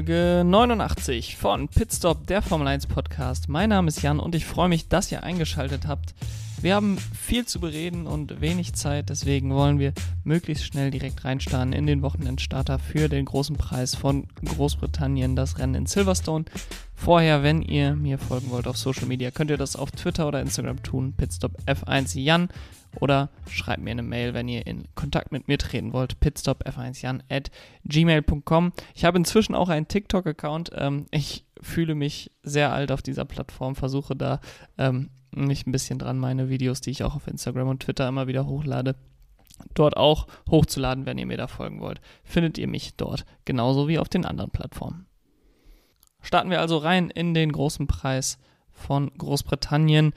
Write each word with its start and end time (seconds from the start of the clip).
Folge 0.00 0.44
89 0.46 1.36
von 1.36 1.68
Pitstop, 1.68 2.26
der 2.26 2.40
Formel 2.40 2.66
1 2.68 2.86
Podcast. 2.86 3.50
Mein 3.50 3.68
Name 3.68 3.88
ist 3.88 4.00
Jan 4.00 4.18
und 4.18 4.34
ich 4.34 4.46
freue 4.46 4.70
mich, 4.70 4.88
dass 4.88 5.12
ihr 5.12 5.22
eingeschaltet 5.24 5.86
habt. 5.86 6.14
Wir 6.62 6.74
haben 6.74 6.98
viel 6.98 7.46
zu 7.46 7.58
bereden 7.58 8.06
und 8.06 8.42
wenig 8.42 8.74
Zeit, 8.74 9.08
deswegen 9.08 9.54
wollen 9.54 9.78
wir 9.78 9.94
möglichst 10.24 10.66
schnell 10.66 10.90
direkt 10.90 11.24
reinstarten 11.24 11.72
in 11.72 11.86
den 11.86 12.02
Wochenendstarter 12.02 12.78
für 12.78 13.08
den 13.08 13.24
großen 13.24 13.56
Preis 13.56 13.94
von 13.94 14.26
Großbritannien, 14.44 15.36
das 15.36 15.58
Rennen 15.58 15.74
in 15.74 15.86
Silverstone. 15.86 16.44
Vorher, 16.94 17.42
wenn 17.42 17.62
ihr 17.62 17.94
mir 17.94 18.18
folgen 18.18 18.50
wollt 18.50 18.66
auf 18.66 18.76
Social 18.76 19.06
Media, 19.06 19.30
könnt 19.30 19.50
ihr 19.50 19.56
das 19.56 19.74
auf 19.74 19.90
Twitter 19.90 20.28
oder 20.28 20.42
Instagram 20.42 20.82
tun, 20.82 21.14
Pitstop 21.16 21.52
F1 21.64 22.18
Jan 22.20 22.50
oder 22.98 23.30
schreibt 23.48 23.82
mir 23.82 23.92
eine 23.92 24.02
Mail, 24.02 24.34
wenn 24.34 24.48
ihr 24.48 24.66
in 24.66 24.84
Kontakt 24.94 25.32
mit 25.32 25.48
mir 25.48 25.58
treten 25.58 25.92
wollt, 25.92 26.16
pitstopf1jan 26.20 27.20
at 27.30 27.50
gmail.com. 27.84 28.72
Ich 28.94 29.04
habe 29.04 29.16
inzwischen 29.16 29.54
auch 29.54 29.68
einen 29.68 29.88
TikTok-Account. 29.88 30.72
Ähm, 30.74 31.06
ich 31.10 31.46
fühle 31.62 31.94
mich 31.94 32.32
sehr 32.42 32.72
alt 32.72 32.90
auf 32.90 33.00
dieser 33.00 33.24
Plattform, 33.24 33.76
versuche 33.76 34.16
da 34.16 34.40
ähm, 34.76 35.10
mich 35.32 35.66
ein 35.66 35.72
bisschen 35.72 35.98
dran, 35.98 36.18
meine 36.18 36.48
Videos, 36.48 36.80
die 36.80 36.90
ich 36.90 37.04
auch 37.04 37.16
auf 37.16 37.26
Instagram 37.26 37.68
und 37.68 37.82
Twitter 37.82 38.08
immer 38.08 38.26
wieder 38.26 38.46
hochlade, 38.46 38.96
dort 39.74 39.96
auch 39.96 40.26
hochzuladen, 40.50 41.06
wenn 41.06 41.18
ihr 41.18 41.26
mir 41.26 41.36
da 41.36 41.46
folgen 41.46 41.80
wollt. 41.80 42.00
Findet 42.24 42.58
ihr 42.58 42.68
mich 42.68 42.96
dort, 42.96 43.24
genauso 43.44 43.88
wie 43.88 43.98
auf 43.98 44.08
den 44.08 44.24
anderen 44.24 44.50
Plattformen. 44.50 45.06
Starten 46.22 46.50
wir 46.50 46.60
also 46.60 46.76
rein 46.76 47.10
in 47.10 47.34
den 47.34 47.52
großen 47.52 47.86
Preis 47.86 48.38
von 48.70 49.10
Großbritannien. 49.16 50.12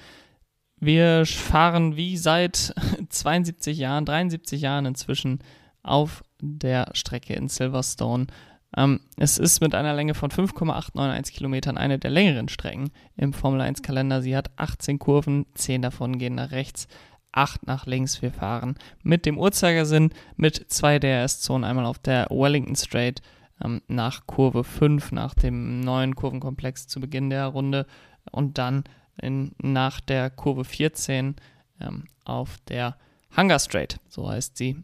Wir 0.80 1.26
fahren 1.26 1.96
wie 1.96 2.18
seit 2.18 2.74
72 3.10 3.78
Jahren, 3.78 4.06
73 4.06 4.62
Jahren 4.62 4.86
inzwischen 4.86 5.40
auf 5.82 6.24
der 6.42 6.90
Strecke 6.94 7.34
in 7.34 7.50
Silverstone 7.50 8.28
ähm, 8.76 9.00
es 9.18 9.38
ist 9.38 9.62
mit 9.62 9.76
einer 9.76 9.94
Länge 9.94 10.14
von 10.14 10.32
5,891 10.32 11.36
Kilometern 11.36 11.78
eine 11.78 12.00
der 12.00 12.12
längeren 12.12 12.50
Strecken 12.50 12.92
im 13.16 13.34
Formel 13.34 13.62
1 13.62 13.82
Kalender. 13.82 14.22
Sie 14.22 14.36
hat 14.36 14.52
18 14.58 15.00
Kurven, 15.00 15.46
10 15.54 15.82
davon 15.82 16.18
gehen 16.18 16.36
nach 16.36 16.52
rechts, 16.52 16.88
8 17.32 17.68
nach 17.68 17.86
links. 17.86 18.22
Wir 18.22 18.32
fahren 18.32 18.76
mit 19.04 19.26
dem 19.26 19.38
Uhrzeigersinn 19.38 20.12
mit 20.36 20.72
zwei 20.72 21.00
DRS-Zonen, 21.00 21.64
einmal 21.64 21.86
auf 21.86 22.00
der 22.00 22.28
Wellington 22.30 22.76
Straight 22.76 23.22
ähm, 23.64 23.82
nach 23.88 24.26
Kurve 24.26 24.64
5, 24.64 25.12
nach 25.12 25.34
dem 25.34 25.82
neuen 25.82 26.16
Kurvenkomplex 26.16 26.88
zu 26.88 27.00
Beginn 27.00 27.30
der 27.30 27.48
Runde 27.48 27.86
und 28.32 28.58
dann 28.58 28.84
in, 29.22 29.54
nach 29.62 30.00
der 30.00 30.30
Kurve 30.30 30.64
14 30.64 31.36
ähm, 31.80 32.06
auf 32.26 32.58
der 32.68 32.98
Hunger 33.36 33.60
Straight, 33.60 34.00
so 34.10 34.30
heißt 34.30 34.58
sie, 34.58 34.84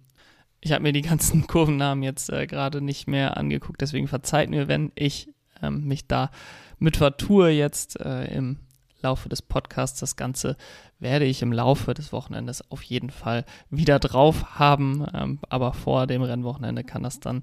ich 0.61 0.71
habe 0.71 0.83
mir 0.83 0.93
die 0.93 1.01
ganzen 1.01 1.47
Kurvennamen 1.47 2.03
jetzt 2.03 2.29
äh, 2.29 2.47
gerade 2.47 2.81
nicht 2.81 3.07
mehr 3.07 3.37
angeguckt, 3.37 3.81
deswegen 3.81 4.07
verzeiht 4.07 4.49
mir, 4.49 4.67
wenn 4.67 4.91
ich 4.95 5.29
ähm, 5.61 5.85
mich 5.85 6.07
da 6.07 6.31
mit 6.77 6.97
vertue 6.97 7.49
jetzt 7.49 7.99
äh, 7.99 8.25
im 8.33 8.57
Laufe 9.01 9.29
des 9.29 9.41
Podcasts. 9.41 9.99
Das 9.99 10.15
Ganze 10.15 10.57
werde 10.99 11.25
ich 11.25 11.41
im 11.41 11.53
Laufe 11.53 11.93
des 11.93 12.11
Wochenendes 12.11 12.69
auf 12.71 12.81
jeden 12.83 13.09
Fall 13.09 13.45
wieder 13.69 13.99
drauf 13.99 14.59
haben, 14.59 15.05
ähm, 15.13 15.39
aber 15.49 15.73
vor 15.73 16.07
dem 16.07 16.21
Rennwochenende 16.21 16.83
kann 16.83 17.03
das 17.03 17.19
dann 17.19 17.41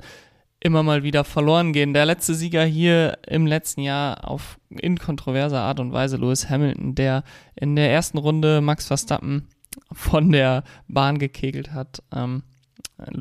immer 0.61 0.83
mal 0.83 1.03
wieder 1.03 1.25
verloren 1.25 1.73
gehen. 1.73 1.95
Der 1.95 2.07
letzte 2.07 2.35
Sieger 2.35 2.65
hier 2.65 3.19
im 3.27 3.47
letzten 3.47 3.83
Jahr 3.83 4.29
auf 4.29 4.59
inkontroverser 4.71 5.61
Art 5.61 5.81
und 5.81 5.93
Weise, 5.93 6.17
Lewis 6.17 6.49
Hamilton, 6.49 6.95
der 6.95 7.25
in 7.55 7.77
der 7.77 7.91
ersten 7.91 8.19
Runde 8.19 8.61
Max 8.61 8.87
Verstappen 8.87 9.49
von 9.93 10.33
der 10.33 10.65
Bahn 10.89 11.19
gekegelt 11.19 11.73
hat. 11.73 12.03
Ähm, 12.13 12.43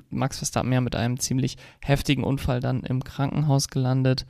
Max 0.10 0.38
Verstappen 0.38 0.72
ja 0.72 0.82
mit 0.82 0.96
einem 0.96 1.20
ziemlich 1.20 1.58
heftigen 1.82 2.24
Unfall 2.24 2.60
dann 2.60 2.82
im 2.84 3.04
Krankenhaus 3.04 3.70
gelandet. 3.70 4.26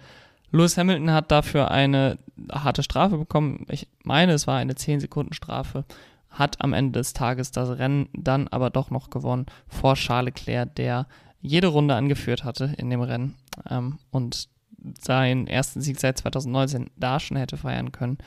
Lewis 0.52 0.78
Hamilton 0.78 1.12
hat 1.12 1.32
dafür 1.32 1.72
eine 1.72 2.18
harte 2.52 2.84
Strafe 2.84 3.18
bekommen. 3.18 3.66
Ich 3.70 3.88
meine, 4.04 4.34
es 4.34 4.48
war 4.48 4.58
eine 4.58 4.74
10-Sekunden-Strafe. 4.74 5.86
Hat 6.30 6.62
am 6.62 6.74
Ende 6.74 7.00
des 7.00 7.14
Tages 7.14 7.52
das 7.52 7.78
Rennen 7.78 8.10
dann 8.14 8.48
aber 8.48 8.70
doch 8.70 8.90
noch 8.90 9.10
gewonnen 9.10 9.46
vor 9.68 9.96
Charles 9.96 10.36
Leclerc, 10.36 10.76
der 10.76 11.08
jede 11.42 11.68
Runde 11.68 11.96
angeführt 11.96 12.44
hatte 12.44 12.74
in 12.78 12.90
dem 12.90 13.02
Rennen 13.02 13.36
ähm, 13.70 14.00
und 14.12 14.50
seinen 15.00 15.48
ersten 15.48 15.82
Sieg 15.82 16.00
seit 16.00 16.18
2019 16.18 16.90
da 16.96 17.20
schon 17.20 17.38
hätte 17.38 17.58
feiern 17.58 17.92
können. 17.92 18.18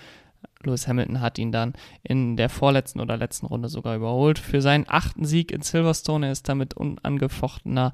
Lewis 0.64 0.88
Hamilton 0.88 1.20
hat 1.20 1.38
ihn 1.38 1.52
dann 1.52 1.74
in 2.02 2.36
der 2.36 2.48
vorletzten 2.48 3.00
oder 3.00 3.16
letzten 3.16 3.46
Runde 3.46 3.68
sogar 3.68 3.96
überholt. 3.96 4.38
Für 4.38 4.60
seinen 4.60 4.86
achten 4.88 5.24
Sieg 5.24 5.52
in 5.52 5.62
Silverstone, 5.62 6.26
er 6.26 6.32
ist 6.32 6.48
damit 6.48 6.74
unangefochtener 6.74 7.92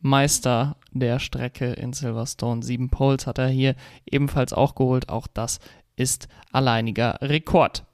Meister 0.00 0.76
der 0.92 1.18
Strecke 1.18 1.72
in 1.72 1.92
Silverstone. 1.92 2.62
Sieben 2.62 2.88
Poles 2.88 3.26
hat 3.26 3.38
er 3.38 3.48
hier 3.48 3.76
ebenfalls 4.06 4.52
auch 4.52 4.74
geholt. 4.74 5.08
Auch 5.08 5.26
das 5.26 5.60
ist 5.96 6.28
alleiniger 6.52 7.18
Rekord. 7.20 7.84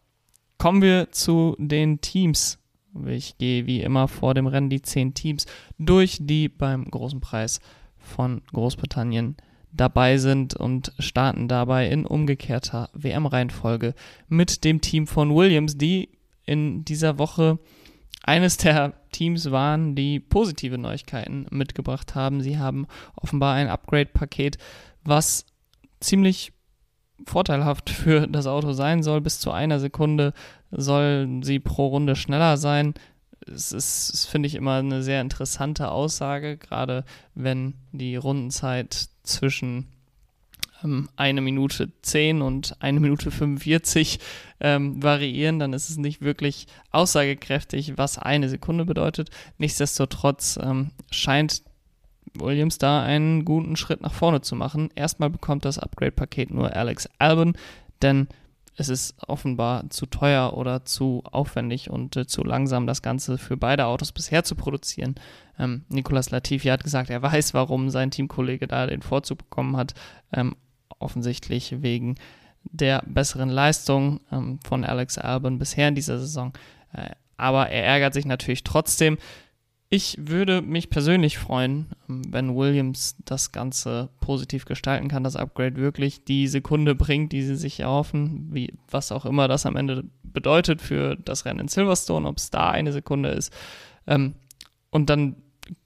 Kommen 0.59 0.83
wir 0.83 1.11
zu 1.11 1.57
den 1.59 2.01
Teams. 2.01 2.59
Ich 3.07 3.37
gehe 3.37 3.67
wie 3.67 3.83
immer 3.83 4.09
vor 4.09 4.33
dem 4.33 4.47
Rennen 4.47 4.71
die 4.71 4.81
zehn 4.81 5.13
Teams 5.13 5.45
durch, 5.79 6.19
die 6.21 6.49
beim 6.49 6.87
großen 6.91 7.21
Preis 7.21 7.61
von 7.99 8.41
Großbritannien 8.53 9.37
dabei 9.73 10.19
sind 10.19 10.55
und 10.55 10.93
starten 10.99 11.49
dabei 11.49 11.89
in 11.89 12.07
umgekehrter 12.07 12.91
WM-Reihenfolge 12.95 13.95
mit 14.29 14.65
dem 14.65 14.81
Team 14.81 15.07
von 15.07 15.35
Williams, 15.35 15.77
die 15.77 16.09
in 16.45 16.85
dieser 16.85 17.19
Woche 17.19 17.59
eines 18.23 18.57
der 18.57 18.95
Teams 19.13 19.51
waren, 19.51 19.95
die 19.95 20.21
positive 20.21 20.79
Neuigkeiten 20.79 21.47
mitgebracht 21.51 22.15
haben. 22.15 22.41
Sie 22.41 22.59
haben 22.59 22.87
offenbar 23.15 23.55
ein 23.55 23.69
Upgrade-Paket, 23.69 24.59
was 25.05 25.47
ziemlich 26.01 26.53
vorteilhaft 27.25 27.91
für 27.91 28.27
das 28.27 28.47
Auto 28.47 28.73
sein 28.73 29.03
soll. 29.03 29.21
Bis 29.21 29.41
zu 29.41 29.51
einer 29.51 29.81
Sekunde 29.81 30.33
sollen 30.71 31.43
sie 31.43 31.59
pro 31.59 31.87
Runde 31.87 32.17
schneller 32.17 32.57
sein. 32.57 32.95
Es 33.47 33.73
ist, 33.73 34.27
finde 34.27 34.49
ich, 34.49 34.55
immer 34.55 34.75
eine 34.75 35.03
sehr 35.03 35.21
interessante 35.21 35.91
Aussage, 35.91 36.57
gerade 36.57 37.05
wenn 37.35 37.75
die 37.93 38.17
Rundenzeit 38.17 39.09
zwischen 39.27 39.87
ähm, 40.83 41.09
eine 41.17 41.41
Minute 41.41 41.93
10 42.03 42.43
und 42.43 42.77
eine 42.81 43.01
Minute 43.01 43.31
45 43.31 44.19
ähm, 44.61 45.03
variieren, 45.03 45.59
dann 45.59 45.73
ist 45.73 45.91
es 45.91 45.97
nicht 45.97 46.23
wirklich 46.23 46.67
aussagekräftig, 46.91 47.97
was 47.97 48.19
eine 48.19 48.49
Sekunde 48.49 48.85
bedeutet. 48.85 49.31
Nichtsdestotrotz 49.59 50.59
ähm, 50.63 50.91
scheint 51.11 51.63
Williams 52.35 52.79
da 52.79 53.03
einen 53.03 53.45
guten 53.45 53.77
Schritt 53.77 54.01
nach 54.01 54.13
vorne 54.13 54.41
zu 54.41 54.57
machen. 54.57 54.91
Erstmal 54.95 55.31
bekommt 55.31 55.65
das 55.65 55.79
Upgrade-Paket 55.79 56.51
nur 56.51 56.75
Alex 56.75 57.09
Albon, 57.19 57.57
denn 58.03 58.29
es 58.77 58.89
ist 58.89 59.17
offenbar 59.27 59.89
zu 59.91 60.07
teuer 60.07 60.55
oder 60.55 60.85
zu 60.85 61.23
aufwendig 61.25 61.91
und 61.91 62.17
äh, 62.17 62.27
zu 62.27 62.45
langsam, 62.45 62.87
das 62.87 63.03
Ganze 63.03 63.39
für 63.39 63.57
beide 63.57 63.87
Autos 63.87 64.13
bisher 64.13 64.45
zu 64.45 64.55
produzieren. 64.55 65.15
Ähm, 65.59 65.85
Nicolas 65.89 66.31
Latifi 66.31 66.69
hat 66.69 66.85
gesagt, 66.85 67.11
er 67.11 67.23
weiß, 67.23 67.55
warum 67.55 67.91
sein 67.91 68.11
Teamkollege 68.11 68.67
da 68.67 68.87
den 68.87 69.03
Vorzug 69.03 69.39
bekommen 69.39 69.77
hat. 69.77 69.95
Ähm, 70.33 70.57
offensichtlich 70.99 71.83
wegen 71.83 72.17
der 72.65 73.03
besseren 73.07 73.49
Leistung 73.49 74.21
ähm, 74.31 74.59
von 74.67 74.85
Alex 74.85 75.19
Albon 75.19 75.59
bisher 75.59 75.89
in 75.89 75.95
dieser 75.95 76.19
Saison. 76.19 76.53
Äh, 76.93 77.11
aber 77.37 77.69
er 77.69 77.85
ärgert 77.85 78.15
sich 78.15 78.27
natürlich 78.27 78.65
trotzdem. 78.65 79.19
Ich 79.89 80.17
würde 80.19 80.63
mich 80.63 80.91
persönlich 80.91 81.39
freuen, 81.39 81.87
ähm, 82.09 82.23
wenn 82.29 82.57
Williams 82.57 83.17
das 83.25 83.53
Ganze 83.53 84.09
positiv 84.21 84.65
gestalten 84.65 85.09
kann, 85.09 85.23
das 85.23 85.37
Upgrade 85.37 85.77
wirklich 85.77 86.25
die 86.25 86.49
Sekunde 86.49 86.95
bringt, 86.95 87.33
die 87.33 87.43
sie 87.43 87.55
sich 87.55 87.81
erhoffen, 87.81 88.49
wie, 88.51 88.75
was 88.91 89.13
auch 89.13 89.25
immer 89.25 89.47
das 89.47 89.65
am 89.65 89.77
Ende 89.77 90.05
bedeutet 90.25 90.83
für 90.83 91.17
das 91.17 91.45
Rennen 91.45 91.61
in 91.61 91.69
Silverstone, 91.69 92.27
ob 92.27 92.39
es 92.39 92.51
da 92.51 92.71
eine 92.71 92.93
Sekunde 92.93 93.31
ist. 93.31 93.53
Ähm, 94.07 94.35
und 94.91 95.09
dann 95.09 95.37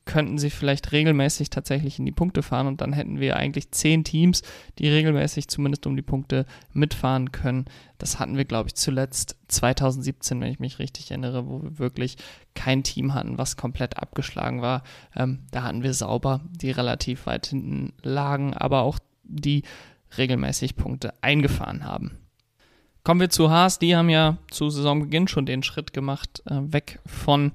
könnten 0.04 0.38
sie 0.38 0.50
vielleicht 0.50 0.92
regelmäßig 0.92 1.50
tatsächlich 1.50 1.98
in 1.98 2.06
die 2.06 2.12
Punkte 2.12 2.42
fahren 2.42 2.66
und 2.66 2.80
dann 2.80 2.92
hätten 2.92 3.20
wir 3.20 3.36
eigentlich 3.36 3.70
zehn 3.70 4.04
Teams, 4.04 4.42
die 4.78 4.88
regelmäßig 4.88 5.48
zumindest 5.48 5.86
um 5.86 5.96
die 5.96 6.02
Punkte 6.02 6.46
mitfahren 6.72 7.32
können. 7.32 7.66
Das 7.98 8.18
hatten 8.18 8.36
wir, 8.36 8.44
glaube 8.44 8.68
ich, 8.68 8.74
zuletzt 8.74 9.36
2017, 9.48 10.40
wenn 10.40 10.50
ich 10.50 10.58
mich 10.58 10.78
richtig 10.78 11.10
erinnere, 11.10 11.46
wo 11.46 11.62
wir 11.62 11.78
wirklich 11.78 12.16
kein 12.54 12.82
Team 12.82 13.14
hatten, 13.14 13.38
was 13.38 13.56
komplett 13.56 13.98
abgeschlagen 13.98 14.62
war. 14.62 14.82
Ähm, 15.14 15.40
da 15.50 15.62
hatten 15.62 15.82
wir 15.82 15.94
sauber, 15.94 16.40
die 16.50 16.70
relativ 16.70 17.26
weit 17.26 17.46
hinten 17.46 17.92
lagen, 18.02 18.54
aber 18.54 18.82
auch 18.82 18.98
die 19.22 19.62
regelmäßig 20.18 20.76
Punkte 20.76 21.14
eingefahren 21.22 21.84
haben. 21.84 22.18
Kommen 23.04 23.20
wir 23.20 23.30
zu 23.30 23.50
Haas, 23.50 23.78
die 23.78 23.96
haben 23.96 24.10
ja 24.10 24.36
zu 24.50 24.68
Saisonbeginn 24.68 25.28
schon 25.28 25.46
den 25.46 25.62
Schritt 25.62 25.92
gemacht, 25.92 26.42
äh, 26.46 26.60
weg 26.72 27.00
von 27.06 27.52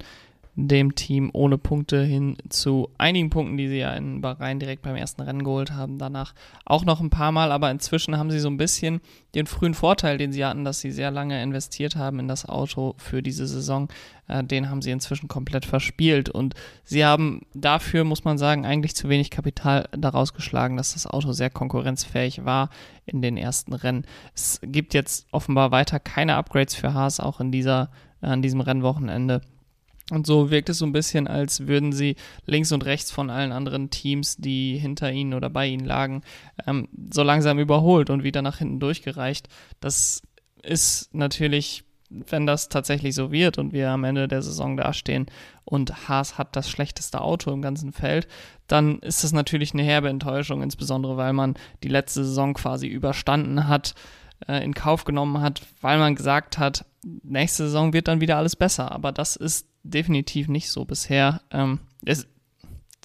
dem 0.58 0.96
Team 0.96 1.30
ohne 1.34 1.58
Punkte 1.58 2.04
hin 2.04 2.38
zu 2.48 2.90
einigen 2.98 3.30
Punkten, 3.30 3.58
die 3.58 3.68
sie 3.68 3.80
ja 3.80 3.94
in 3.94 4.22
Bahrain 4.22 4.60
direkt 4.60 4.84
beim 4.84 4.96
ersten 4.96 5.22
Rennen 5.22 5.44
geholt 5.44 5.74
haben. 5.74 5.98
Danach 5.98 6.34
auch 6.64 6.86
noch 6.86 7.02
ein 7.02 7.10
paar 7.10 7.34
Mal, 7.34 7.52
aber 7.52 7.70
inzwischen 7.70 8.18
haben 8.18 8.32
sie 8.32 8.40
so 8.40 8.48
ein 8.48 8.56
bisschen 8.56 9.02
den 9.36 9.48
frühen 9.48 9.74
Vorteil, 9.74 10.18
den 10.18 10.32
sie 10.32 10.46
hatten, 10.46 10.64
dass 10.64 10.80
sie 10.80 10.92
sehr 10.92 11.12
lange 11.12 11.44
investiert 11.44 11.98
haben 11.98 12.20
in 12.20 12.30
das 12.30 12.48
Auto 12.48 12.96
für 12.98 13.22
diese 13.22 13.48
Saison. 13.48 13.90
Äh, 14.30 14.46
den 14.46 14.70
haben 14.70 14.82
sie 14.82 14.92
inzwischen 14.92 15.28
komplett 15.28 15.66
verspielt 15.66 16.30
und 16.30 16.54
sie 16.86 17.04
haben 17.04 17.42
dafür, 17.54 18.06
muss 18.06 18.24
man 18.24 18.38
sagen, 18.38 18.66
eigentlich 18.66 18.96
zu 18.96 19.10
wenig 19.10 19.32
Kapital 19.32 19.90
daraus 19.92 20.34
geschlagen, 20.34 20.78
dass 20.78 20.94
das 20.94 21.06
Auto 21.06 21.34
sehr 21.34 21.50
konkurrenzfähig 21.50 22.46
war 22.46 22.70
in 23.06 23.22
den 23.22 23.36
ersten 23.36 23.74
Rennen. 23.74 24.06
Es 24.34 24.62
gibt 24.64 24.94
jetzt 24.94 25.28
offenbar 25.32 25.72
weiter 25.72 26.00
keine 26.00 26.36
Upgrades 26.36 26.76
für 26.76 26.94
Haas, 26.94 27.20
auch 27.20 27.42
in 27.42 27.52
dieser, 27.52 27.90
an 28.22 28.42
diesem 28.42 28.62
Rennwochenende. 28.62 29.42
Und 30.12 30.28
so 30.28 30.52
wirkt 30.52 30.70
es 30.70 30.78
so 30.78 30.86
ein 30.86 30.92
bisschen, 30.92 31.28
als 31.28 31.68
würden 31.68 31.92
sie 31.92 32.16
links 32.46 32.72
und 32.72 32.86
rechts 32.86 33.10
von 33.12 33.32
allen 33.32 33.52
anderen 33.52 33.90
Teams, 33.90 34.38
die 34.38 34.78
hinter 34.78 35.12
ihnen 35.12 35.34
oder 35.34 35.50
bei 35.50 35.66
ihnen 35.66 35.86
lagen, 35.86 36.22
ähm, 36.68 36.88
so 37.12 37.24
langsam 37.24 37.58
überholt 37.58 38.12
und 38.12 38.24
wieder 38.24 38.44
nach 38.44 38.60
hinten 38.60 38.80
durchgereicht. 38.80 39.48
Das 39.80 40.22
ist 40.62 41.14
natürlich, 41.16 41.86
wenn 42.10 42.46
das 42.46 42.70
tatsächlich 42.70 43.16
so 43.16 43.32
wird 43.32 43.58
und 43.58 43.74
wir 43.74 43.90
am 43.90 44.04
Ende 44.04 44.28
der 44.28 44.44
Saison 44.44 44.78
dastehen 44.78 45.26
und 45.64 46.08
Haas 46.08 46.38
hat 46.38 46.56
das 46.56 46.70
schlechteste 46.70 47.22
Auto 47.22 47.52
im 47.52 47.64
ganzen 47.64 47.92
Feld, 47.92 48.28
dann 48.68 49.00
ist 49.00 49.24
das 49.24 49.34
natürlich 49.34 49.74
eine 49.74 49.84
herbe 49.84 50.10
Enttäuschung, 50.10 50.62
insbesondere 50.62 51.18
weil 51.18 51.34
man 51.34 51.56
die 51.84 51.88
letzte 51.88 52.24
Saison 52.24 52.54
quasi 52.54 52.88
überstanden 52.88 53.68
hat 53.68 53.96
äh, 54.48 54.64
in 54.64 54.76
Kauf 54.76 55.04
genommen 55.04 55.42
hat, 55.42 55.62
weil 55.82 55.98
man 55.98 56.16
gesagt 56.16 56.60
hat, 56.60 56.86
nächste 57.24 57.64
Saison 57.64 57.94
wird 57.94 58.08
dann 58.08 58.22
wieder 58.22 58.38
alles 58.38 58.56
besser. 58.56 58.92
Aber 58.92 59.12
das 59.12 59.36
ist 59.36 59.68
definitiv 59.90 60.48
nicht 60.48 60.70
so 60.70 60.86
bisher. 60.86 61.42
Ähm, 61.52 61.80
es, 62.06 62.28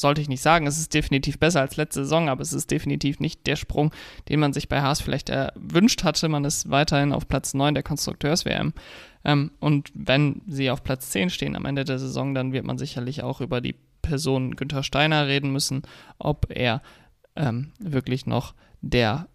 sollte 0.01 0.21
ich 0.21 0.29
nicht 0.29 0.41
sagen, 0.41 0.67
es 0.67 0.79
ist 0.79 0.95
definitiv 0.95 1.39
besser 1.39 1.61
als 1.61 1.77
letzte 1.77 2.05
Saison, 2.05 2.29
aber 2.29 2.41
es 2.41 2.53
ist 2.53 2.71
definitiv 2.71 3.21
nicht 3.21 3.47
der 3.47 3.57
Sprung, 3.57 3.93
den 4.29 4.41
man 4.41 4.53
sich 4.53 4.69
bei 4.69 4.81
Haas 4.81 5.01
vielleicht 5.01 5.29
erwünscht 5.29 6.05
hatte. 6.05 6.29
Man 6.29 6.45
ist 6.45 6.71
weiterhin 6.71 7.13
auf 7.13 7.29
Platz 7.29 7.55
9 7.55 7.75
der 7.75 7.83
Konstrukteurs-WM. 7.83 8.73
Ähm, 9.25 9.51
und 9.61 9.91
wenn 9.95 10.43
sie 10.47 10.71
auf 10.71 10.83
Platz 10.83 11.11
10 11.11 11.31
stehen 11.31 11.57
am 11.57 11.67
Ende 11.67 11.85
der 11.85 11.99
Saison, 11.99 12.35
dann 12.35 12.53
wird 12.53 12.65
man 12.65 12.79
sicherlich 12.79 13.23
auch 13.23 13.41
über 13.41 13.61
die 13.61 13.77
Person 14.03 14.57
Günther 14.57 14.83
Steiner 14.83 15.27
reden 15.27 15.53
müssen, 15.53 15.83
ob 16.19 16.47
er 16.49 16.83
ähm, 17.37 17.73
wirklich 17.79 18.27
noch 18.27 18.55
der 18.81 19.29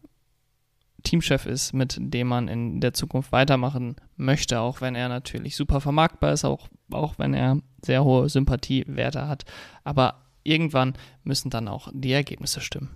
Teamchef 1.06 1.46
ist, 1.46 1.74
mit 1.74 1.98
dem 2.00 2.28
man 2.28 2.50
in 2.50 2.82
der 2.82 2.94
Zukunft 2.94 3.32
weitermachen 3.32 3.96
möchte, 4.18 4.60
auch 4.60 4.82
wenn 4.82 4.96
er 4.96 5.08
natürlich 5.08 5.56
super 5.56 5.80
vermarktbar 5.80 6.34
ist, 6.34 6.44
auch, 6.44 6.68
auch 6.92 7.18
wenn 7.18 7.34
er 7.34 7.60
sehr 7.82 8.04
hohe 8.04 8.28
Sympathiewerte 8.28 9.28
hat. 9.28 9.46
Aber 9.86 10.26
irgendwann 10.44 10.94
müssen 11.24 11.50
dann 11.50 11.68
auch 11.68 11.90
die 11.94 12.12
Ergebnisse 12.12 12.62
stimmen. 12.62 12.90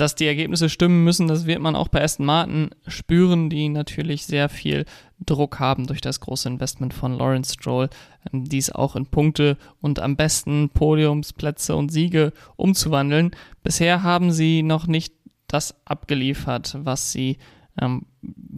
Dass 0.00 0.14
die 0.14 0.26
Ergebnisse 0.26 0.70
stimmen 0.70 1.04
müssen, 1.04 1.28
das 1.28 1.44
wird 1.44 1.60
man 1.60 1.76
auch 1.76 1.88
bei 1.88 2.02
Aston 2.02 2.24
Martin 2.24 2.70
spüren, 2.86 3.50
die 3.50 3.68
natürlich 3.68 4.24
sehr 4.24 4.48
viel 4.48 4.86
Druck 5.26 5.60
haben 5.60 5.86
durch 5.86 6.00
das 6.00 6.20
große 6.20 6.48
Investment 6.48 6.94
von 6.94 7.12
Lawrence 7.12 7.52
Stroll, 7.52 7.90
ähm, 8.32 8.44
dies 8.44 8.70
auch 8.70 8.96
in 8.96 9.04
Punkte 9.04 9.58
und 9.82 9.98
am 9.98 10.16
besten 10.16 10.70
Podiumsplätze 10.70 11.76
und 11.76 11.92
Siege 11.92 12.32
umzuwandeln. 12.56 13.32
Bisher 13.62 14.02
haben 14.02 14.32
sie 14.32 14.62
noch 14.62 14.86
nicht 14.86 15.12
das 15.52 15.74
abgeliefert, 15.84 16.76
was 16.82 17.12
sie 17.12 17.38
ähm, 17.80 18.06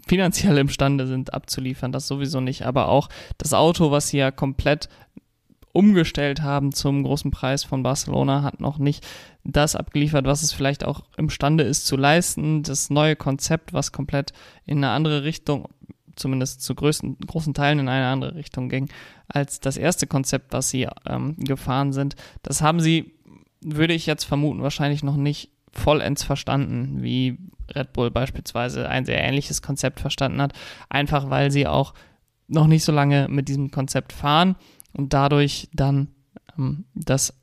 finanziell 0.07 0.59
imstande 0.59 1.07
sind 1.07 1.35
abzuliefern, 1.35 1.93
das 1.93 2.09
sowieso 2.09 2.41
nicht, 2.41 2.63
aber 2.63 2.89
auch 2.89 3.09
das 3.39 3.55
Auto, 3.55 3.91
was 3.91 4.09
sie 4.09 4.19
ja 4.19 4.31
komplett 4.31 4.89
umgestellt 5.73 6.43
haben 6.43 6.73
zum 6.73 7.03
großen 7.03 7.31
Preis 7.31 7.65
von 7.65 7.83
Barcelona, 7.83 8.43
hat 8.43 8.61
noch 8.61 8.79
nicht 8.79 9.07
das 9.43 9.75
abgeliefert, 9.75 10.27
was 10.27 10.43
es 10.43 10.53
vielleicht 10.53 10.85
auch 10.85 11.03
imstande 11.17 11.65
ist 11.65 11.87
zu 11.87 11.97
leisten. 11.97 12.63
Das 12.63 12.91
neue 12.91 13.17
Konzept, 13.17 13.73
was 13.73 13.91
komplett 13.91 14.33
in 14.67 14.79
eine 14.79 14.91
andere 14.91 15.25
Richtung, 15.25 15.69
zumindest 16.15 16.61
zu 16.61 16.75
größten, 16.75 17.19
großen 17.27 17.55
Teilen 17.55 17.79
in 17.79 17.89
eine 17.89 18.07
andere 18.07 18.35
Richtung 18.35 18.69
ging, 18.69 18.91
als 19.29 19.61
das 19.61 19.79
erste 19.79 20.07
Konzept, 20.07 20.53
was 20.53 20.69
sie 20.69 20.89
ähm, 21.07 21.37
gefahren 21.39 21.95
sind. 21.95 22.17
Das 22.43 22.61
haben 22.61 22.81
sie, 22.81 23.15
würde 23.63 23.95
ich 23.95 24.05
jetzt 24.05 24.25
vermuten, 24.25 24.63
wahrscheinlich 24.63 25.03
noch 25.03 25.17
nicht 25.17 25.51
vollends 25.73 26.23
verstanden, 26.23 27.03
wie 27.03 27.39
Red 27.75 27.93
Bull 27.93 28.11
beispielsweise 28.11 28.89
ein 28.89 29.05
sehr 29.05 29.23
ähnliches 29.23 29.63
Konzept 29.63 30.01
verstanden 30.01 30.41
hat, 30.41 30.53
einfach 30.89 31.31
weil 31.31 31.51
sie 31.51 31.67
auch 31.67 31.95
noch 32.49 32.67
nicht 32.67 32.85
so 32.85 32.93
lange 32.93 33.29
mit 33.29 33.49
diesem 33.49 33.71
Konzept 33.71 34.13
fahren 34.13 34.57
und 34.93 35.13
dadurch 35.13 35.69
dann 35.73 36.09
ähm, 36.59 36.85
das 36.95 37.35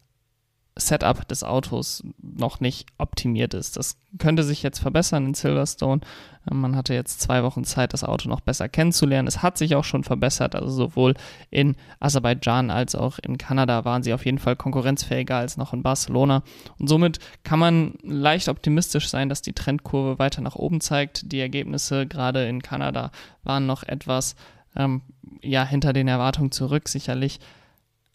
Setup 0.80 1.28
des 1.28 1.44
Autos 1.44 2.04
noch 2.22 2.60
nicht 2.60 2.88
optimiert 2.98 3.54
ist. 3.54 3.78
Das 3.78 3.98
könnte 4.18 4.44
sich 4.44 4.64
jetzt 4.64 4.80
verbessern 4.80 5.28
in 5.28 5.34
Silverstone. 5.34 6.02
Man 6.50 6.76
hatte 6.76 6.94
jetzt 6.94 7.22
zwei 7.22 7.44
Wochen 7.44 7.64
Zeit, 7.64 7.94
das 7.94 8.04
Auto 8.04 8.28
noch 8.28 8.40
besser 8.42 8.70
kennenzulernen. 8.70 9.28
Es 9.28 9.44
hat 9.44 9.58
sich 9.58 9.76
auch 9.76 9.84
schon 9.84 10.04
verbessert, 10.04 10.56
also 10.56 10.70
sowohl 10.70 11.14
in 11.52 11.76
Aserbaidschan 12.00 12.72
als 12.72 12.96
auch 12.96 13.20
in 13.20 13.38
Kanada 13.38 13.86
waren 13.86 14.02
sie 14.02 14.14
auf 14.14 14.26
jeden 14.26 14.40
Fall 14.40 14.56
konkurrenzfähiger 14.56 15.38
als 15.38 15.58
noch 15.58 15.74
in 15.74 15.84
Barcelona. 15.84 16.44
Und 16.80 16.88
somit 16.88 17.20
kann 17.44 17.60
man 17.60 17.94
leicht 18.02 18.50
optimistisch 18.50 19.10
sein, 19.10 19.30
dass 19.30 19.42
die 19.42 19.54
Trendkurve 19.54 20.18
weiter 20.18 20.42
nach 20.42 20.56
oben 20.56 20.82
zeigt. 20.82 21.32
Die 21.32 21.40
Ergebnisse 21.40 22.08
gerade 22.08 22.48
in 22.48 22.62
Kanada 22.62 23.12
waren 23.44 23.66
noch 23.66 23.84
etwas 23.84 24.36
ähm, 24.76 25.02
ja, 25.42 25.66
hinter 25.66 25.94
den 25.94 26.08
Erwartungen 26.08 26.52
zurück, 26.52 26.88
sicherlich. 26.90 27.40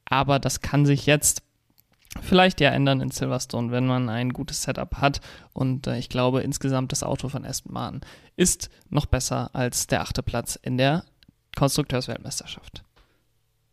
Aber 0.06 0.38
das 0.38 0.60
kann 0.60 0.86
sich 0.86 1.06
jetzt 1.06 1.42
vielleicht 2.20 2.60
ja 2.60 2.70
ändern 2.70 3.00
in 3.00 3.10
Silverstone, 3.10 3.70
wenn 3.70 3.86
man 3.86 4.08
ein 4.08 4.32
gutes 4.32 4.62
Setup 4.62 4.96
hat. 4.96 5.20
Und 5.52 5.86
äh, 5.86 5.98
ich 5.98 6.08
glaube, 6.08 6.42
insgesamt 6.42 6.92
das 6.92 7.02
Auto 7.02 7.28
von 7.28 7.44
Aston 7.44 7.72
Martin 7.72 8.00
ist 8.36 8.70
noch 8.90 9.06
besser 9.06 9.50
als 9.54 9.86
der 9.86 10.02
achte 10.02 10.22
Platz 10.22 10.56
in 10.56 10.78
der 10.78 11.04
Konstrukteursweltmeisterschaft. 11.56 12.82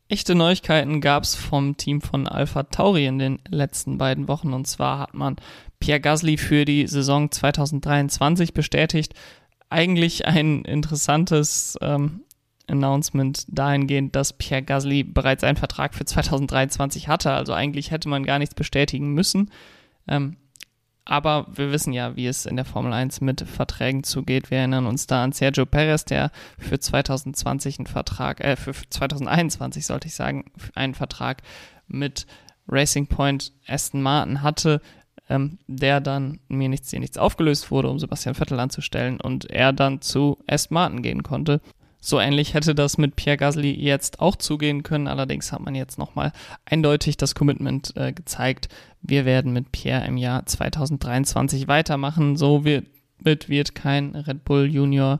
Echte 0.08 0.36
Neuigkeiten 0.36 1.00
gab 1.00 1.24
es 1.24 1.36
vom 1.36 1.78
Team 1.78 2.02
von 2.02 2.28
Alpha 2.28 2.64
Tauri 2.64 3.06
in 3.06 3.18
den 3.18 3.40
letzten 3.48 3.98
beiden 3.98 4.28
Wochen. 4.28 4.52
Und 4.52 4.68
zwar 4.68 5.00
hat 5.00 5.14
man 5.14 5.38
Pierre 5.80 6.02
Gasly 6.02 6.38
für 6.38 6.66
die 6.66 6.86
Saison 6.86 7.32
2023 7.32 8.54
bestätigt. 8.54 9.14
Eigentlich 9.70 10.26
ein 10.28 10.66
interessantes 10.66 11.78
ähm, 11.82 12.26
Announcement 12.72 13.46
dahingehend, 13.48 14.16
dass 14.16 14.34
Pierre 14.34 14.64
Gasly 14.64 15.04
bereits 15.04 15.44
einen 15.44 15.58
Vertrag 15.58 15.94
für 15.94 16.06
2023 16.06 17.08
hatte. 17.08 17.32
Also 17.32 17.54
eigentlich 17.54 17.92
hätte 17.92 18.10
man 18.10 18.26
gar 18.26 18.40
nichts 18.40 18.56
bestätigen 18.56 19.14
müssen. 19.14 19.52
Ähm, 20.08 20.38
aber 21.06 21.48
wir 21.54 21.72
wissen 21.72 21.94
ja, 21.94 22.16
wie 22.16 22.28
es 22.28 22.46
in 22.46 22.56
der 22.56 22.66
Formel 22.66 22.94
1 22.94 23.22
mit 23.22 23.42
Verträgen 23.42 24.04
zugeht. 24.04 24.52
Wir 24.52 24.60
erinnern 24.60 24.86
uns 24.86 25.08
da 25.08 25.24
an 25.24 25.32
Sergio 25.32 25.66
Perez, 25.66 26.06
der 26.06 26.32
für 26.60 26.80
2020 26.80 27.80
einen 27.80 27.88
Vertrag, 27.88 28.40
äh, 28.42 28.56
für 28.56 28.74
2021 28.74 29.86
sollte 29.86 30.08
ich 30.08 30.16
sagen, 30.16 30.46
einen 30.76 30.94
Vertrag 30.94 31.42
mit 31.88 32.28
Racing 32.68 33.08
Point 33.08 33.52
Aston 33.68 34.02
Martin 34.02 34.44
hatte, 34.44 34.82
ähm, 35.28 35.58
der 35.68 36.02
dann 36.02 36.40
mir 36.48 36.70
nichts 36.70 36.90
dir 36.90 37.00
nichts 37.00 37.18
aufgelöst 37.18 37.72
wurde, 37.72 37.90
um 37.90 38.00
Sebastian 38.00 38.36
Vettel 38.36 38.60
anzustellen 38.60 39.20
und 39.20 39.50
er 39.50 39.74
dann 39.74 40.02
zu 40.02 40.38
Aston 40.48 40.76
Martin 40.76 41.02
gehen 41.02 41.24
konnte. 41.24 41.62
So 42.04 42.20
ähnlich 42.20 42.56
hätte 42.56 42.74
das 42.74 42.98
mit 42.98 43.16
Pierre 43.16 43.38
Gasly 43.38 43.72
jetzt 43.72 44.20
auch 44.20 44.36
zugehen 44.36 44.82
können. 44.82 45.08
Allerdings 45.08 45.52
hat 45.52 45.62
man 45.62 45.76
jetzt 45.76 46.00
nochmal 46.00 46.34
eindeutig 46.66 47.16
das 47.16 47.36
Commitment 47.36 47.96
äh, 47.96 48.12
gezeigt. 48.12 48.70
Wir 49.04 49.24
werden 49.24 49.54
mit 49.54 49.72
Pierre 49.72 50.08
im 50.08 50.18
Jahr 50.18 50.44
2023 50.44 51.68
weitermachen. 51.68 52.38
So 52.38 52.66
wird, 52.66 52.88
wird 53.24 53.76
kein 53.76 54.16
Red 54.16 54.44
Bull 54.44 54.66
Junior, 54.66 55.20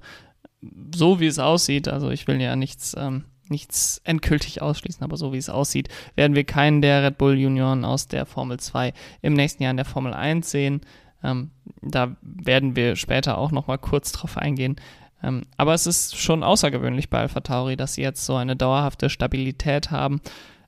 so 0.94 1.20
wie 1.20 1.28
es 1.28 1.38
aussieht. 1.38 1.88
Also 1.88 2.10
ich 2.10 2.28
will 2.28 2.42
ja 2.42 2.56
nichts, 2.56 2.96
ähm, 2.98 3.26
nichts 3.48 4.02
endgültig 4.04 4.64
ausschließen, 4.64 5.04
aber 5.04 5.18
so 5.18 5.34
wie 5.34 5.38
es 5.38 5.50
aussieht, 5.50 5.88
werden 6.16 6.36
wir 6.36 6.46
keinen 6.46 6.82
der 6.82 7.04
Red 7.04 7.20
Bull 7.20 7.38
Junioren 7.38 7.86
aus 7.86 8.08
der 8.08 8.26
Formel 8.26 8.60
2 8.60 8.92
im 9.22 9.34
nächsten 9.34 9.62
Jahr 9.62 9.72
in 9.72 9.78
der 9.78 9.86
Formel 9.86 10.16
1 10.16 10.50
sehen. 10.50 10.82
Ähm, 11.24 11.52
da 11.84 12.16
werden 12.22 12.76
wir 12.76 12.96
später 12.96 13.38
auch 13.38 13.52
nochmal 13.52 13.78
kurz 13.78 14.12
drauf 14.12 14.38
eingehen. 14.38 14.78
Ähm, 15.24 15.44
aber 15.58 15.74
es 15.74 15.88
ist 15.88 16.18
schon 16.18 16.44
außergewöhnlich 16.44 17.10
bei 17.10 17.20
Alpha 17.20 17.42
Tauri, 17.42 17.78
dass 17.78 17.96
sie 17.96 18.02
jetzt 18.02 18.26
so 18.26 18.36
eine 18.36 18.56
dauerhafte 18.56 19.10
Stabilität 19.10 19.92
haben. 19.92 20.22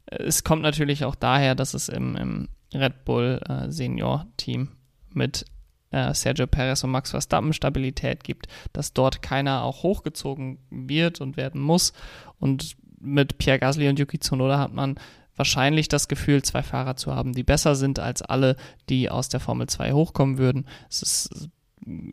Es 0.06 0.44
kommt 0.44 0.62
natürlich 0.62 1.06
auch 1.06 1.16
daher, 1.16 1.56
dass 1.56 1.74
es 1.74 1.90
im, 1.90 2.16
im 2.16 2.50
Red 2.74 3.06
Bull 3.06 3.40
äh, 3.48 3.72
Senior 3.72 4.28
Team 4.38 4.70
mit 5.12 5.46
äh, 5.92 6.14
Sergio 6.14 6.48
Perez 6.48 6.84
und 6.84 6.92
Max 6.92 7.12
Verstappen 7.12 7.54
Stabilität 7.54 8.24
gibt, 8.24 8.48
dass 8.74 8.94
dort 8.94 9.22
keiner 9.22 9.64
auch 9.64 9.84
hochgezogen 9.84 10.60
wird 10.70 11.22
und 11.22 11.38
werden 11.38 11.62
muss. 11.62 11.94
Und 12.40 12.76
mit 13.00 13.38
Pierre 13.38 13.60
Gasly 13.60 13.88
und 13.90 14.00
Yuki 14.00 14.20
Tsunoda 14.20 14.60
hat 14.60 14.74
man 14.74 14.96
wahrscheinlich 15.36 15.88
das 15.88 16.08
Gefühl, 16.08 16.44
zwei 16.44 16.64
Fahrer 16.64 16.96
zu 16.96 17.14
haben, 17.16 17.34
die 17.34 17.44
besser 17.44 17.76
sind 17.76 18.00
als 18.00 18.22
alle, 18.22 18.56
die 18.90 19.10
aus 19.10 19.30
der 19.30 19.40
Formel 19.40 19.68
2 19.68 19.94
hochkommen 19.94 20.38
würden. 20.38 20.68
Es 20.90 21.02
ist 21.02 21.50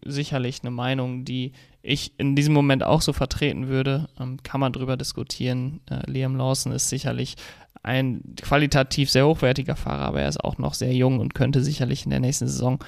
sicherlich 0.04 0.60
eine 0.62 0.70
Meinung, 0.70 1.24
die 1.24 1.52
ich 1.82 2.12
in 2.18 2.36
diesem 2.36 2.54
Moment 2.54 2.82
auch 2.82 3.02
so 3.02 3.12
vertreten 3.12 3.68
würde. 3.68 4.08
Ähm, 4.18 4.42
kann 4.42 4.60
man 4.60 4.72
drüber 4.72 4.96
diskutieren. 4.96 5.80
Äh, 5.90 6.10
Liam 6.10 6.36
Lawson 6.36 6.72
ist 6.72 6.88
sicherlich 6.88 7.36
ein 7.82 8.22
qualitativ 8.40 9.10
sehr 9.10 9.26
hochwertiger 9.26 9.76
Fahrer, 9.76 10.04
aber 10.04 10.20
er 10.22 10.28
ist 10.28 10.42
auch 10.42 10.58
noch 10.58 10.74
sehr 10.74 10.92
jung 10.92 11.18
und 11.18 11.34
könnte 11.34 11.62
sicherlich 11.62 12.04
in 12.04 12.10
der 12.10 12.20
nächsten 12.20 12.46
Saison 12.46 12.78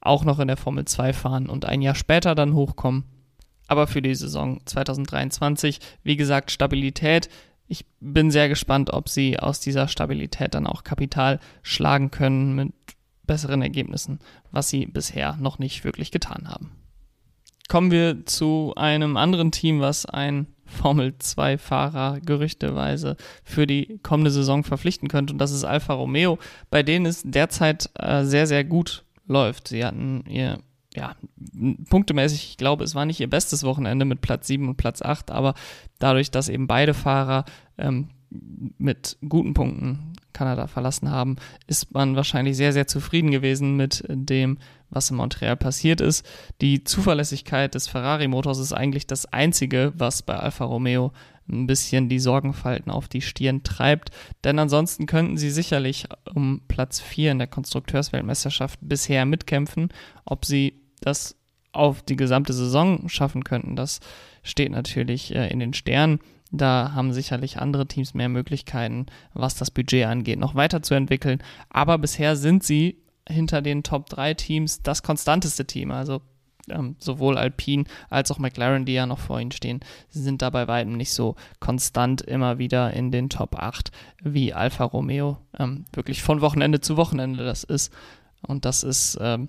auch 0.00 0.24
noch 0.24 0.38
in 0.38 0.48
der 0.48 0.56
Formel 0.56 0.86
2 0.86 1.12
fahren 1.12 1.48
und 1.48 1.64
ein 1.64 1.82
Jahr 1.82 1.94
später 1.94 2.34
dann 2.34 2.54
hochkommen. 2.54 3.04
Aber 3.68 3.86
für 3.86 4.02
die 4.02 4.14
Saison 4.14 4.60
2023, 4.64 5.78
wie 6.02 6.16
gesagt, 6.16 6.50
Stabilität. 6.50 7.28
Ich 7.68 7.86
bin 8.00 8.32
sehr 8.32 8.48
gespannt, 8.48 8.92
ob 8.92 9.08
sie 9.08 9.38
aus 9.38 9.60
dieser 9.60 9.86
Stabilität 9.86 10.54
dann 10.54 10.66
auch 10.66 10.82
Kapital 10.82 11.38
schlagen 11.62 12.10
können 12.10 12.56
mit 12.56 12.72
besseren 13.30 13.62
Ergebnissen, 13.62 14.18
was 14.50 14.70
sie 14.70 14.86
bisher 14.86 15.36
noch 15.36 15.60
nicht 15.60 15.84
wirklich 15.84 16.10
getan 16.10 16.48
haben. 16.48 16.72
Kommen 17.68 17.92
wir 17.92 18.26
zu 18.26 18.72
einem 18.74 19.16
anderen 19.16 19.52
Team, 19.52 19.78
was 19.78 20.04
ein 20.04 20.48
Formel 20.66 21.14
2-Fahrer 21.16 22.18
gerüchteweise 22.18 23.16
für 23.44 23.68
die 23.68 24.00
kommende 24.02 24.32
Saison 24.32 24.64
verpflichten 24.64 25.06
könnte. 25.06 25.32
Und 25.32 25.38
das 25.38 25.52
ist 25.52 25.62
Alfa 25.62 25.92
Romeo, 25.92 26.40
bei 26.70 26.82
denen 26.82 27.06
es 27.06 27.22
derzeit 27.24 27.88
äh, 27.94 28.24
sehr, 28.24 28.48
sehr 28.48 28.64
gut 28.64 29.04
läuft. 29.28 29.68
Sie 29.68 29.84
hatten 29.84 30.24
ihr, 30.28 30.58
ja, 30.96 31.14
punktemäßig, 31.88 32.50
ich 32.50 32.56
glaube, 32.56 32.82
es 32.82 32.96
war 32.96 33.04
nicht 33.04 33.20
ihr 33.20 33.30
bestes 33.30 33.62
Wochenende 33.62 34.06
mit 34.06 34.22
Platz 34.22 34.48
7 34.48 34.68
und 34.68 34.76
Platz 34.76 35.02
8, 35.02 35.30
aber 35.30 35.54
dadurch, 36.00 36.32
dass 36.32 36.48
eben 36.48 36.66
beide 36.66 36.94
Fahrer 36.94 37.44
ähm, 37.78 38.08
mit 38.30 39.16
guten 39.28 39.54
Punkten 39.54 40.14
Kanada 40.32 40.68
verlassen 40.68 41.10
haben, 41.10 41.36
ist 41.66 41.92
man 41.92 42.16
wahrscheinlich 42.16 42.56
sehr, 42.56 42.72
sehr 42.72 42.86
zufrieden 42.86 43.30
gewesen 43.30 43.76
mit 43.76 44.04
dem, 44.08 44.58
was 44.88 45.10
in 45.10 45.16
Montreal 45.16 45.56
passiert 45.56 46.00
ist. 46.00 46.24
Die 46.60 46.84
Zuverlässigkeit 46.84 47.74
des 47.74 47.88
Ferrari-Motors 47.88 48.58
ist 48.58 48.72
eigentlich 48.72 49.06
das 49.06 49.26
Einzige, 49.26 49.92
was 49.96 50.22
bei 50.22 50.36
Alfa 50.36 50.64
Romeo 50.64 51.12
ein 51.50 51.66
bisschen 51.66 52.08
die 52.08 52.20
Sorgenfalten 52.20 52.90
auf 52.90 53.08
die 53.08 53.22
Stirn 53.22 53.62
treibt. 53.62 54.10
Denn 54.44 54.58
ansonsten 54.58 55.06
könnten 55.06 55.36
sie 55.36 55.50
sicherlich 55.50 56.06
um 56.34 56.62
Platz 56.68 57.00
4 57.00 57.32
in 57.32 57.38
der 57.38 57.48
Konstrukteursweltmeisterschaft 57.48 58.78
bisher 58.82 59.26
mitkämpfen. 59.26 59.88
Ob 60.24 60.44
sie 60.44 60.80
das 61.00 61.36
auf 61.72 62.02
die 62.02 62.16
gesamte 62.16 62.52
Saison 62.52 63.08
schaffen 63.08 63.44
könnten, 63.44 63.76
das 63.76 64.00
steht 64.42 64.72
natürlich 64.72 65.34
äh, 65.34 65.48
in 65.48 65.60
den 65.60 65.74
Sternen. 65.74 66.20
Da 66.50 66.92
haben 66.94 67.12
sicherlich 67.12 67.58
andere 67.58 67.86
Teams 67.86 68.14
mehr 68.14 68.28
Möglichkeiten, 68.28 69.06
was 69.34 69.54
das 69.54 69.70
Budget 69.70 70.06
angeht, 70.06 70.38
noch 70.38 70.54
weiterzuentwickeln. 70.54 71.42
Aber 71.68 71.98
bisher 71.98 72.36
sind 72.36 72.64
sie 72.64 72.98
hinter 73.28 73.62
den 73.62 73.82
Top 73.82 74.08
3 74.08 74.34
Teams 74.34 74.82
das 74.82 75.02
konstanteste 75.02 75.64
Team. 75.64 75.92
Also 75.92 76.22
ähm, 76.68 76.96
sowohl 76.98 77.38
Alpine 77.38 77.84
als 78.10 78.30
auch 78.30 78.38
McLaren, 78.38 78.84
die 78.84 78.92
ja 78.92 79.06
noch 79.06 79.18
vor 79.18 79.40
ihnen 79.40 79.52
stehen, 79.52 79.80
sind 80.08 80.42
da 80.42 80.50
bei 80.50 80.68
weitem 80.68 80.96
nicht 80.96 81.12
so 81.12 81.36
konstant 81.60 82.22
immer 82.22 82.58
wieder 82.58 82.92
in 82.92 83.10
den 83.10 83.28
Top 83.28 83.56
8 83.56 83.90
wie 84.22 84.52
Alfa 84.52 84.84
Romeo. 84.84 85.38
Ähm, 85.58 85.84
wirklich 85.92 86.22
von 86.22 86.40
Wochenende 86.40 86.80
zu 86.80 86.96
Wochenende 86.96 87.44
das 87.44 87.64
ist. 87.64 87.92
Und 88.42 88.64
das 88.64 88.82
ist 88.82 89.18
ähm, 89.20 89.48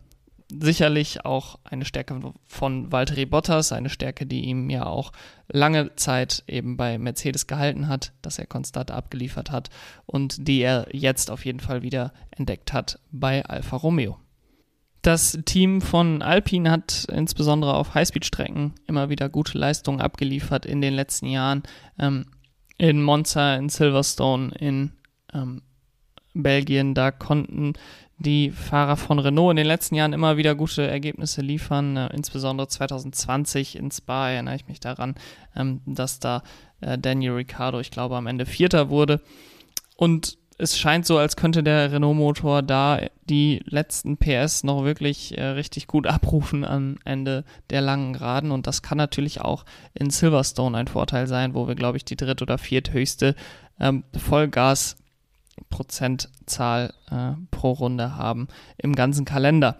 sicherlich 0.60 1.26
auch 1.26 1.60
eine 1.64 1.86
Stärke 1.86 2.20
von 2.46 2.92
Valtteri 2.92 3.26
Bottas, 3.26 3.72
eine 3.72 3.90
Stärke, 3.90 4.26
die 4.26 4.46
ihm 4.46 4.70
ja 4.70 4.86
auch 4.86 5.12
lange 5.48 5.96
Zeit 5.96 6.44
eben 6.48 6.78
bei 6.78 6.98
Mercedes 6.98 7.48
gehalten 7.48 7.88
hat, 7.88 8.14
dass 8.22 8.40
er 8.40 8.46
konstant 8.46 8.92
abgeliefert 8.92 9.52
hat 9.52 9.70
und 10.06 10.48
die 10.48 10.62
er 10.62 10.88
jetzt 10.92 11.32
auf 11.32 11.46
jeden 11.46 11.60
Fall 11.60 11.82
wieder 11.82 12.14
entdeckt 12.32 12.74
hat 12.74 13.00
bei 13.12 13.46
Alfa 13.46 13.78
Romeo. 13.78 14.18
Das 15.02 15.40
Team 15.46 15.82
von 15.82 16.22
Alpine 16.22 16.70
hat 16.70 17.06
insbesondere 17.12 17.74
auf 17.76 17.96
Highspeed-Strecken 17.96 18.74
immer 18.86 19.10
wieder 19.10 19.30
gute 19.30 19.58
Leistungen 19.58 20.00
abgeliefert 20.00 20.66
in 20.66 20.80
den 20.82 20.94
letzten 20.94 21.26
Jahren. 21.26 21.64
Ähm, 21.98 22.28
in 22.78 23.02
Monza, 23.02 23.56
in 23.56 23.70
Silverstone, 23.70 24.54
in 24.60 24.92
ähm, 25.34 25.64
Belgien, 26.34 26.94
da 26.94 27.12
konnten 27.12 27.74
die 28.22 28.52
Fahrer 28.52 28.98
von 28.98 29.20
Renault 29.20 29.52
in 29.52 29.58
den 29.58 29.66
letzten 29.66 29.96
Jahren 29.96 30.14
immer 30.14 30.38
wieder 30.38 30.56
gute 30.56 30.88
Ergebnisse 30.88 31.42
liefern, 31.42 31.98
äh, 31.98 32.08
insbesondere 32.14 32.68
2020 32.68 33.76
in 33.76 33.92
Spa 33.92 34.30
erinnere 34.30 34.56
ich 34.56 34.68
mich 34.68 34.80
daran, 34.80 35.16
ähm, 35.56 35.82
dass 35.86 36.20
da 36.20 36.44
äh, 36.82 36.98
Daniel 36.98 37.34
Ricciardo, 37.34 37.80
ich 37.80 37.92
glaube, 37.92 38.18
am 38.18 38.28
Ende 38.28 38.46
Vierter 38.46 38.90
wurde. 38.90 39.22
Und 39.96 40.38
es 40.58 40.78
scheint 40.78 41.08
so, 41.08 41.18
als 41.18 41.36
könnte 41.36 41.64
der 41.64 41.92
Renault-Motor 41.92 42.62
da 42.62 43.02
die 43.28 43.62
letzten 43.66 44.18
PS 44.18 44.64
noch 44.64 44.84
wirklich 44.84 45.38
äh, 45.38 45.44
richtig 45.44 45.88
gut 45.88 46.06
abrufen 46.08 46.64
am 46.64 46.98
Ende 47.04 47.44
der 47.72 47.82
langen 47.82 48.14
Geraden. 48.14 48.52
Und 48.52 48.68
das 48.68 48.82
kann 48.82 48.98
natürlich 48.98 49.42
auch 49.42 49.66
in 49.94 50.12
Silverstone 50.12 50.78
ein 50.78 50.88
Vorteil 50.88 51.26
sein, 51.28 51.56
wo 51.56 51.68
wir, 51.68 51.76
glaube 51.76 51.98
ich, 51.98 52.06
die 52.06 52.16
dritt- 52.16 52.42
oder 52.42 52.58
vierthöchste 52.58 53.36
ähm, 53.80 54.04
Vollgas- 54.16 55.01
Prozentzahl 55.70 56.94
äh, 57.10 57.34
pro 57.52 57.72
Runde 57.72 58.16
haben 58.16 58.48
im 58.78 58.96
ganzen 58.96 59.26
Kalender. 59.26 59.78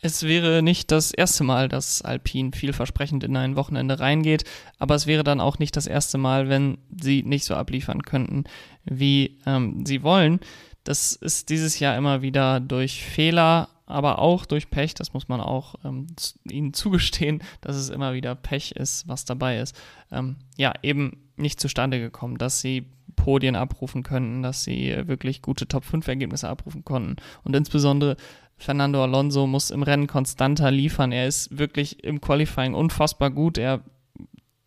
Es 0.00 0.22
wäre 0.22 0.62
nicht 0.62 0.90
das 0.90 1.10
erste 1.12 1.44
Mal, 1.44 1.68
dass 1.68 2.02
Alpine 2.02 2.52
vielversprechend 2.54 3.24
in 3.24 3.36
ein 3.36 3.56
Wochenende 3.56 3.98
reingeht, 3.98 4.44
aber 4.78 4.94
es 4.94 5.06
wäre 5.06 5.24
dann 5.24 5.40
auch 5.40 5.58
nicht 5.58 5.76
das 5.76 5.86
erste 5.86 6.18
Mal, 6.18 6.48
wenn 6.48 6.78
sie 7.00 7.22
nicht 7.22 7.44
so 7.44 7.54
abliefern 7.54 8.02
könnten, 8.02 8.44
wie 8.84 9.38
ähm, 9.46 9.84
sie 9.86 10.02
wollen. 10.02 10.40
Das 10.84 11.12
ist 11.14 11.48
dieses 11.48 11.78
Jahr 11.80 11.96
immer 11.96 12.22
wieder 12.22 12.60
durch 12.60 13.02
Fehler, 13.02 13.68
aber 13.86 14.18
auch 14.20 14.44
durch 14.44 14.70
Pech, 14.70 14.94
das 14.94 15.14
muss 15.14 15.28
man 15.28 15.40
auch 15.40 15.74
ähm, 15.84 16.06
ihnen 16.44 16.74
zugestehen, 16.74 17.42
dass 17.60 17.76
es 17.76 17.88
immer 17.88 18.12
wieder 18.12 18.34
Pech 18.34 18.72
ist, 18.72 19.08
was 19.08 19.24
dabei 19.24 19.58
ist. 19.58 19.74
Ähm, 20.12 20.36
ja, 20.56 20.74
eben 20.82 21.28
nicht 21.36 21.60
zustande 21.60 21.98
gekommen, 21.98 22.38
dass 22.38 22.60
sie 22.60 22.86
Podien 23.18 23.56
abrufen 23.56 24.02
könnten, 24.02 24.42
dass 24.42 24.64
sie 24.64 24.94
wirklich 25.06 25.42
gute 25.42 25.66
Top-5-Ergebnisse 25.66 26.48
abrufen 26.48 26.84
konnten. 26.84 27.16
Und 27.42 27.56
insbesondere 27.56 28.16
Fernando 28.56 29.02
Alonso 29.02 29.46
muss 29.46 29.70
im 29.70 29.82
Rennen 29.82 30.06
konstanter 30.06 30.70
liefern. 30.70 31.12
Er 31.12 31.26
ist 31.26 31.58
wirklich 31.58 32.04
im 32.04 32.20
Qualifying 32.20 32.74
unfassbar 32.74 33.30
gut. 33.30 33.58
Er 33.58 33.82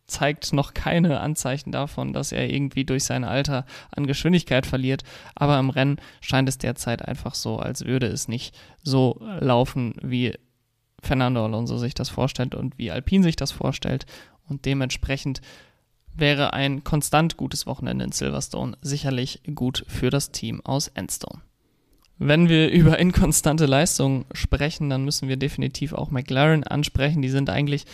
zeigt 0.06 0.52
noch 0.52 0.74
keine 0.74 1.20
Anzeichen 1.20 1.72
davon, 1.72 2.12
dass 2.12 2.32
er 2.32 2.50
irgendwie 2.50 2.84
durch 2.84 3.04
sein 3.04 3.24
Alter 3.24 3.64
an 3.90 4.06
Geschwindigkeit 4.06 4.66
verliert. 4.66 5.02
Aber 5.34 5.58
im 5.58 5.70
Rennen 5.70 5.96
scheint 6.20 6.48
es 6.48 6.58
derzeit 6.58 7.06
einfach 7.06 7.34
so, 7.34 7.58
als 7.58 7.84
würde 7.84 8.06
es 8.06 8.28
nicht 8.28 8.54
so 8.82 9.20
laufen, 9.40 9.94
wie 10.02 10.34
Fernando 11.02 11.44
Alonso 11.44 11.78
sich 11.78 11.94
das 11.94 12.10
vorstellt 12.10 12.54
und 12.54 12.78
wie 12.78 12.90
Alpine 12.90 13.24
sich 13.24 13.36
das 13.36 13.52
vorstellt. 13.52 14.06
Und 14.48 14.66
dementsprechend 14.66 15.40
wäre 16.14 16.52
ein 16.52 16.84
konstant 16.84 17.36
gutes 17.36 17.66
Wochenende 17.66 18.04
in 18.04 18.12
Silverstone 18.12 18.76
sicherlich 18.82 19.40
gut 19.54 19.84
für 19.88 20.10
das 20.10 20.30
Team 20.30 20.60
aus 20.64 20.88
Endstone. 20.88 21.40
Wenn 22.18 22.48
wir 22.48 22.70
über 22.72 22.98
inkonstante 22.98 23.66
Leistungen 23.66 24.24
sprechen, 24.32 24.90
dann 24.90 25.04
müssen 25.04 25.28
wir 25.28 25.36
definitiv 25.36 25.92
auch 25.92 26.10
McLaren 26.10 26.64
ansprechen. 26.64 27.22
Die 27.22 27.28
sind 27.28 27.50
eigentlich 27.50 27.86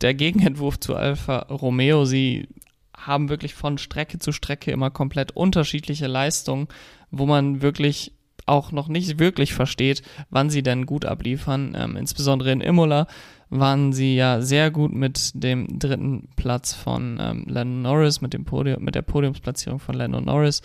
der 0.00 0.14
Gegenentwurf 0.14 0.80
zu 0.80 0.96
Alfa 0.96 1.38
Romeo. 1.38 2.04
Sie 2.04 2.48
haben 2.96 3.28
wirklich 3.28 3.54
von 3.54 3.78
Strecke 3.78 4.18
zu 4.18 4.32
Strecke 4.32 4.70
immer 4.70 4.90
komplett 4.90 5.32
unterschiedliche 5.32 6.06
Leistungen, 6.06 6.68
wo 7.10 7.26
man 7.26 7.62
wirklich 7.62 8.12
auch 8.46 8.72
noch 8.72 8.88
nicht 8.88 9.18
wirklich 9.18 9.54
versteht, 9.54 10.02
wann 10.30 10.50
sie 10.50 10.62
denn 10.62 10.86
gut 10.86 11.04
abliefern. 11.04 11.76
Ähm, 11.78 11.96
insbesondere 11.96 12.52
in 12.52 12.60
Imola 12.60 13.06
waren 13.52 13.92
sie 13.92 14.16
ja 14.16 14.40
sehr 14.40 14.70
gut 14.70 14.92
mit 14.92 15.30
dem 15.34 15.78
dritten 15.78 16.28
Platz 16.36 16.72
von 16.72 17.18
ähm, 17.20 17.44
Lennon 17.46 17.82
Norris, 17.82 18.20
mit, 18.22 18.32
dem 18.32 18.44
Podium, 18.44 18.82
mit 18.82 18.94
der 18.94 19.02
Podiumsplatzierung 19.02 19.78
von 19.78 19.94
Lennon 19.94 20.24
Norris. 20.24 20.62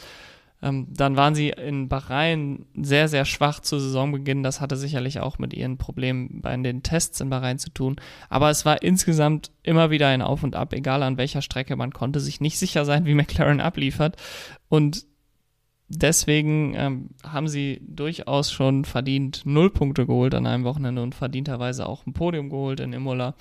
Ähm, 0.61 0.87
dann 0.89 1.17
waren 1.17 1.35
sie 1.35 1.49
in 1.49 1.89
Bahrain 1.89 2.65
sehr, 2.75 3.09
sehr 3.09 3.25
schwach 3.25 3.59
zu 3.59 3.77
Saisonbeginn. 3.77 4.41
Das 4.41 4.61
hatte 4.61 4.77
sicherlich 4.77 5.19
auch 5.19 5.37
mit 5.37 5.53
ihren 5.53 5.77
Problemen 5.77 6.41
bei 6.41 6.55
den 6.55 6.81
Tests 6.81 7.19
in 7.19 7.29
Bahrain 7.29 7.59
zu 7.59 7.69
tun. 7.71 7.97
Aber 8.29 8.49
es 8.49 8.65
war 8.65 8.81
insgesamt 8.81 9.51
immer 9.63 9.91
wieder 9.91 10.07
ein 10.07 10.21
Auf 10.21 10.43
und 10.43 10.55
Ab, 10.55 10.73
egal 10.73 11.03
an 11.03 11.17
welcher 11.17 11.41
Strecke. 11.41 11.75
Man 11.75 11.91
konnte 11.91 12.21
sich 12.21 12.39
nicht 12.39 12.57
sicher 12.57 12.85
sein, 12.85 13.05
wie 13.05 13.13
McLaren 13.13 13.59
abliefert. 13.59 14.15
Und 14.69 15.05
deswegen 15.89 16.73
ähm, 16.75 17.09
haben 17.23 17.47
sie 17.47 17.81
durchaus 17.87 18.51
schon 18.51 18.85
verdient 18.85 19.41
null 19.45 19.69
Punkte 19.69 20.05
geholt 20.05 20.35
an 20.35 20.45
einem 20.45 20.63
Wochenende 20.63 21.01
und 21.01 21.15
verdienterweise 21.15 21.87
auch 21.87 22.05
ein 22.05 22.13
Podium 22.13 22.49
geholt 22.49 22.79
in 22.79 22.93
Imola. 22.93 23.35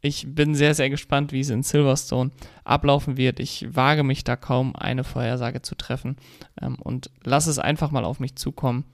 Ich 0.00 0.26
bin 0.28 0.54
sehr, 0.54 0.74
sehr 0.74 0.90
gespannt, 0.90 1.32
wie 1.32 1.40
es 1.40 1.48
in 1.48 1.62
Silverstone 1.62 2.30
ablaufen 2.62 3.16
wird. 3.16 3.40
Ich 3.40 3.66
wage 3.74 4.04
mich 4.04 4.22
da 4.22 4.36
kaum 4.36 4.76
eine 4.76 5.02
Vorhersage 5.02 5.62
zu 5.62 5.74
treffen 5.74 6.16
ähm, 6.60 6.76
und 6.76 7.10
lasse 7.24 7.50
es 7.50 7.58
einfach 7.58 7.90
mal 7.90 8.04
auf 8.04 8.20
mich 8.20 8.36
zukommen 8.36 8.84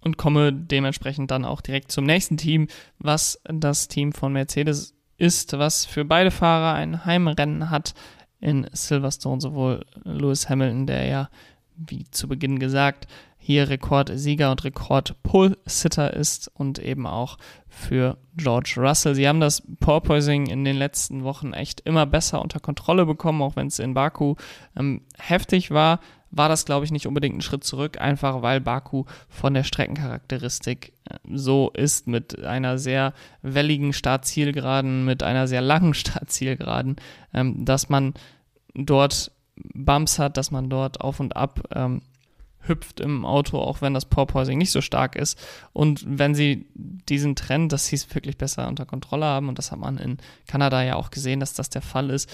und 0.00 0.16
komme 0.16 0.52
dementsprechend 0.52 1.30
dann 1.30 1.44
auch 1.44 1.60
direkt 1.60 1.90
zum 1.92 2.04
nächsten 2.04 2.36
Team, 2.36 2.68
was 2.98 3.40
das 3.44 3.88
Team 3.88 4.12
von 4.12 4.32
Mercedes 4.32 4.94
ist, 5.16 5.52
was 5.58 5.84
für 5.84 6.04
beide 6.04 6.30
Fahrer 6.30 6.74
ein 6.74 7.04
Heimrennen 7.04 7.70
hat 7.70 7.94
in 8.40 8.68
Silverstone, 8.72 9.40
sowohl 9.40 9.84
Lewis 10.04 10.48
Hamilton, 10.48 10.86
der 10.86 11.06
ja 11.06 11.28
wie 11.86 12.04
zu 12.10 12.28
Beginn 12.28 12.58
gesagt, 12.58 13.06
hier 13.44 13.68
Rekordsieger 13.68 14.52
und 14.52 14.62
Rekord-Pull-Sitter 14.62 16.14
ist 16.14 16.48
und 16.54 16.78
eben 16.78 17.08
auch 17.08 17.38
für 17.68 18.16
George 18.36 18.74
Russell. 18.76 19.16
Sie 19.16 19.26
haben 19.26 19.40
das 19.40 19.62
Porpoising 19.80 20.46
in 20.46 20.64
den 20.64 20.76
letzten 20.76 21.24
Wochen 21.24 21.52
echt 21.52 21.80
immer 21.80 22.06
besser 22.06 22.40
unter 22.40 22.60
Kontrolle 22.60 23.04
bekommen, 23.04 23.42
auch 23.42 23.56
wenn 23.56 23.66
es 23.66 23.80
in 23.80 23.94
Baku 23.94 24.36
ähm, 24.76 25.02
heftig 25.18 25.72
war. 25.72 25.98
war 26.30 26.48
das, 26.48 26.64
glaube 26.64 26.84
ich, 26.84 26.92
nicht 26.92 27.08
unbedingt 27.08 27.36
ein 27.36 27.42
Schritt 27.42 27.64
zurück, 27.64 28.00
einfach 28.00 28.42
weil 28.42 28.60
Baku 28.60 29.06
von 29.28 29.54
der 29.54 29.64
Streckencharakteristik 29.64 30.92
äh, 31.10 31.16
so 31.28 31.70
ist, 31.74 32.06
mit 32.06 32.44
einer 32.44 32.78
sehr 32.78 33.12
welligen 33.42 33.92
Startzielgeraden, 33.92 35.04
mit 35.04 35.24
einer 35.24 35.48
sehr 35.48 35.62
langen 35.62 35.94
Startzielgeraden, 35.94 36.94
ähm, 37.34 37.64
dass 37.64 37.88
man 37.88 38.14
dort 38.74 39.32
Bumps 39.74 40.18
hat, 40.18 40.36
dass 40.36 40.50
man 40.50 40.70
dort 40.70 41.00
auf 41.00 41.20
und 41.20 41.36
ab 41.36 41.60
ähm, 41.74 42.02
hüpft 42.66 43.00
im 43.00 43.24
Auto, 43.24 43.58
auch 43.58 43.80
wenn 43.80 43.94
das 43.94 44.04
Porpoising 44.04 44.58
nicht 44.58 44.70
so 44.70 44.80
stark 44.80 45.16
ist. 45.16 45.40
Und 45.72 46.04
wenn 46.06 46.34
sie 46.34 46.66
diesen 46.74 47.34
Trend, 47.34 47.72
dass 47.72 47.86
sie 47.86 47.96
es 47.96 48.14
wirklich 48.14 48.38
besser 48.38 48.68
unter 48.68 48.86
Kontrolle 48.86 49.26
haben, 49.26 49.48
und 49.48 49.58
das 49.58 49.72
hat 49.72 49.78
man 49.78 49.98
in 49.98 50.18
Kanada 50.46 50.82
ja 50.82 50.96
auch 50.96 51.10
gesehen, 51.10 51.40
dass 51.40 51.54
das 51.54 51.70
der 51.70 51.82
Fall 51.82 52.10
ist, 52.10 52.32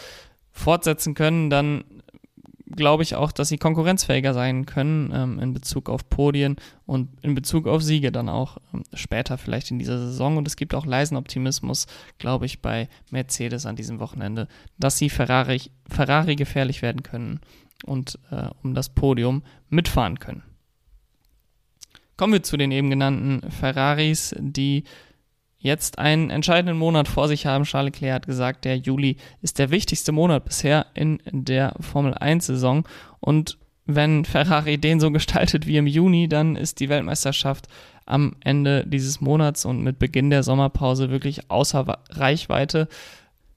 fortsetzen 0.53 1.15
können, 1.15 1.51
dann 1.51 1.85
glaube 2.75 3.03
ich 3.03 3.15
auch, 3.15 3.33
dass 3.33 3.49
sie 3.49 3.59
konkurrenzfähiger 3.59 4.35
sein 4.35 4.67
können 4.67 5.13
ähm, 5.15 5.39
in 5.39 5.55
Bezug 5.55 5.89
auf 5.89 6.09
Podien 6.09 6.57
und 6.87 7.09
in 7.23 7.35
Bezug 7.35 7.67
auf 7.67 7.83
Siege 7.83 8.13
dann 8.13 8.29
auch 8.29 8.59
ähm, 8.73 8.85
später 8.95 9.39
vielleicht 9.39 9.71
in 9.71 9.79
dieser 9.79 9.99
Saison. 9.99 10.37
Und 10.37 10.47
es 10.47 10.57
gibt 10.57 10.75
auch 10.75 10.87
leisen 10.87 11.17
Optimismus, 11.17 11.87
glaube 12.19 12.47
ich, 12.47 12.61
bei 12.61 12.89
Mercedes 13.11 13.67
an 13.67 13.77
diesem 13.77 14.01
Wochenende, 14.01 14.49
dass 14.79 14.99
sie 14.99 15.11
Ferrari, 15.11 15.63
Ferrari 15.89 16.37
gefährlich 16.37 16.83
werden 16.83 17.03
können 17.03 17.41
und 17.85 18.19
äh, 18.31 18.49
um 18.63 18.75
das 18.75 18.89
Podium 18.89 19.43
mitfahren 19.69 20.19
können. 20.19 20.43
Kommen 22.17 22.33
wir 22.33 22.43
zu 22.43 22.57
den 22.57 22.73
eben 22.73 22.91
genannten 22.91 23.49
Ferraris, 23.51 24.35
die 24.39 24.83
jetzt 25.59 25.99
einen 25.99 26.31
entscheidenden 26.31 26.79
Monat 26.79 27.09
vor 27.09 27.29
sich 27.29 27.47
haben. 27.47 27.65
Charles 27.65 27.95
Leclerc 27.95 28.15
hat 28.15 28.27
gesagt, 28.27 28.65
der 28.65 28.77
Juli 28.77 29.17
ist 29.43 29.59
der 29.59 29.71
wichtigste 29.71 30.13
Monat 30.13 30.45
bisher 30.45 30.87
in 30.95 31.21
der 31.31 31.75
Formel 31.81 32.15
1-Saison. 32.15 32.87
Und 33.21 33.59
wenn 33.85 34.25
Ferrari 34.25 34.79
den 34.79 35.01
so 35.01 35.11
gestaltet 35.11 35.67
wie 35.67 35.79
im 35.79 35.87
Juni, 35.87 36.29
dann 36.29 36.57
ist 36.57 36.81
die 36.81 36.89
Weltmeisterschaft 36.89 37.67
am 38.07 38.37
Ende 38.41 38.85
dieses 38.87 39.21
Monats 39.21 39.65
und 39.65 39.83
mit 39.83 39.99
Beginn 39.99 40.31
der 40.31 40.43
Sommerpause 40.43 41.11
wirklich 41.11 41.51
außer 41.51 41.99
Reichweite. 42.11 42.89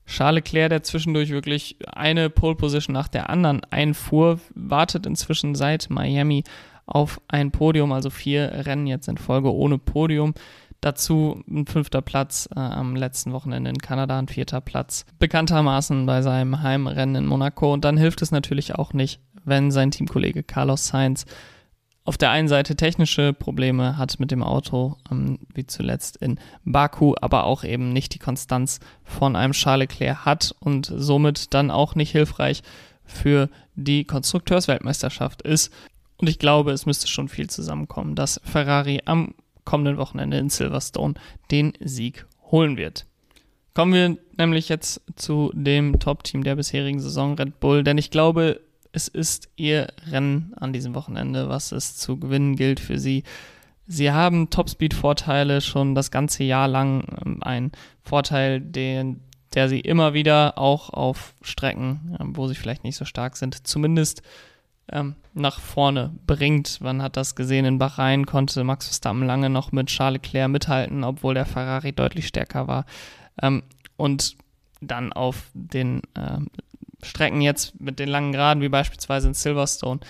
Charles 0.05 0.43
Leclerc, 0.43 0.69
der 0.69 0.83
zwischendurch 0.83 1.29
wirklich 1.29 1.77
eine 1.87 2.29
Pole 2.29 2.55
Position 2.55 2.93
nach 2.93 3.07
der 3.07 3.29
anderen 3.29 3.61
einfuhr, 3.69 4.39
wartet 4.55 5.05
inzwischen 5.05 5.55
seit 5.55 5.89
Miami 5.89 6.43
auf 6.85 7.21
ein 7.27 7.51
Podium, 7.51 7.91
also 7.91 8.09
vier 8.09 8.65
Rennen 8.65 8.87
jetzt 8.87 9.07
in 9.07 9.17
Folge 9.17 9.53
ohne 9.53 9.77
Podium. 9.77 10.33
Dazu 10.81 11.43
ein 11.47 11.67
fünfter 11.67 12.01
Platz 12.01 12.49
äh, 12.55 12.59
am 12.59 12.95
letzten 12.95 13.33
Wochenende 13.33 13.69
in 13.69 13.77
Kanada, 13.77 14.17
ein 14.17 14.27
vierter 14.27 14.61
Platz. 14.61 15.05
Bekanntermaßen 15.19 16.07
bei 16.07 16.23
seinem 16.23 16.63
Heimrennen 16.63 17.23
in 17.23 17.25
Monaco. 17.27 17.71
Und 17.71 17.85
dann 17.85 17.97
hilft 17.97 18.23
es 18.23 18.31
natürlich 18.31 18.75
auch 18.75 18.91
nicht, 18.93 19.21
wenn 19.45 19.69
sein 19.69 19.91
Teamkollege 19.91 20.43
Carlos 20.43 20.87
Sainz 20.87 21.25
auf 22.03 22.17
der 22.17 22.31
einen 22.31 22.47
Seite 22.47 22.75
technische 22.75 23.31
Probleme 23.31 23.97
hat 23.97 24.19
mit 24.19 24.31
dem 24.31 24.41
Auto, 24.41 24.97
ähm, 25.11 25.39
wie 25.53 25.67
zuletzt 25.67 26.17
in 26.17 26.39
Baku, 26.65 27.13
aber 27.21 27.43
auch 27.43 27.63
eben 27.63 27.93
nicht 27.93 28.15
die 28.15 28.19
Konstanz 28.19 28.79
von 29.03 29.35
einem 29.35 29.53
Charles 29.53 29.89
Leclerc 29.89 30.25
hat 30.25 30.55
und 30.59 30.91
somit 30.95 31.53
dann 31.53 31.69
auch 31.69 31.95
nicht 31.95 32.11
hilfreich 32.11 32.63
für 33.05 33.49
die 33.75 34.05
Konstrukteursweltmeisterschaft 34.05 35.43
ist. 35.43 35.71
Und 36.17 36.27
ich 36.27 36.39
glaube, 36.39 36.71
es 36.71 36.85
müsste 36.85 37.07
schon 37.07 37.29
viel 37.29 37.49
zusammenkommen, 37.49 38.15
dass 38.15 38.41
Ferrari 38.43 39.01
am 39.05 39.35
kommenden 39.65 39.97
Wochenende 39.97 40.37
in 40.37 40.49
Silverstone 40.49 41.15
den 41.51 41.73
Sieg 41.79 42.25
holen 42.51 42.77
wird. 42.77 43.05
Kommen 43.73 43.93
wir 43.93 44.17
nämlich 44.37 44.67
jetzt 44.67 45.01
zu 45.15 45.51
dem 45.53 45.99
Top-Team 45.99 46.43
der 46.43 46.55
bisherigen 46.55 46.99
Saison 46.99 47.35
Red 47.35 47.59
Bull, 47.59 47.83
denn 47.83 47.97
ich 47.97 48.11
glaube, 48.11 48.59
es 48.91 49.07
ist 49.07 49.49
ihr 49.55 49.87
Rennen 50.09 50.53
an 50.57 50.73
diesem 50.73 50.93
Wochenende, 50.95 51.47
was 51.47 51.71
es 51.71 51.95
zu 51.95 52.17
gewinnen 52.17 52.57
gilt 52.57 52.79
für 52.79 52.99
sie. 52.99 53.23
Sie 53.87 54.11
haben 54.11 54.49
Topspeed-Vorteile 54.49 55.61
schon 55.61 55.95
das 55.95 56.11
ganze 56.11 56.43
Jahr 56.43 56.67
lang. 56.67 57.05
Ähm, 57.25 57.37
ein 57.41 57.71
Vorteil, 58.03 58.59
den, 58.59 59.21
der 59.53 59.69
sie 59.69 59.79
immer 59.79 60.13
wieder 60.13 60.57
auch 60.57 60.89
auf 60.89 61.33
Strecken, 61.41 62.17
ähm, 62.19 62.35
wo 62.35 62.47
sie 62.47 62.55
vielleicht 62.55 62.83
nicht 62.83 62.97
so 62.97 63.05
stark 63.05 63.37
sind, 63.37 63.67
zumindest 63.67 64.21
ähm, 64.91 65.15
nach 65.33 65.59
vorne 65.59 66.13
bringt. 66.27 66.81
Man 66.81 67.01
hat 67.01 67.17
das 67.17 67.35
gesehen 67.35 67.65
in 67.65 67.77
Bahrain, 67.77 68.25
konnte 68.25 68.63
Max 68.63 68.87
Verstappen 68.87 69.23
lange 69.23 69.49
noch 69.49 69.71
mit 69.71 69.87
Charles 69.87 70.21
Leclerc 70.21 70.49
mithalten, 70.49 71.03
obwohl 71.03 71.33
der 71.33 71.45
Ferrari 71.45 71.93
deutlich 71.93 72.27
stärker 72.27 72.67
war. 72.67 72.85
Ähm, 73.41 73.63
und 73.97 74.35
dann 74.81 75.13
auf 75.13 75.49
den 75.53 76.01
äh, 76.15 76.39
Strecken 77.03 77.41
jetzt 77.41 77.79
mit 77.79 77.99
den 77.99 78.09
langen 78.09 78.31
Geraden, 78.31 78.61
wie 78.61 78.69
beispielsweise 78.69 79.29
in 79.29 79.33
Silverstone, 79.33 80.01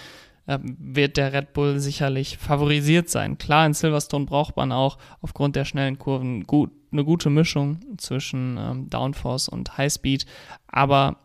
äh, 0.48 0.60
wird 0.62 1.17
der 1.17 1.34
Red 1.34 1.54
Bull 1.54 1.80
sicherlich 1.80 2.38
favorisiert 2.38 3.10
sein. 3.10 3.38
Klar, 3.38 3.65
in 3.65 3.74
Silverstone 3.74 4.26
braucht 4.26 4.58
man 4.58 4.72
auch 4.72 4.98
aufgrund 5.22 5.56
der 5.56 5.65
schnellen 5.65 6.00
Kurven 6.00 6.46
gut, 6.46 6.72
eine 6.91 7.06
gute 7.06 7.30
Mischung 7.30 7.80
zwischen 7.98 8.58
ähm, 8.58 8.89
Downforce 8.89 9.50
und 9.50 9.78
Highspeed, 9.78 10.26
aber 10.67 11.17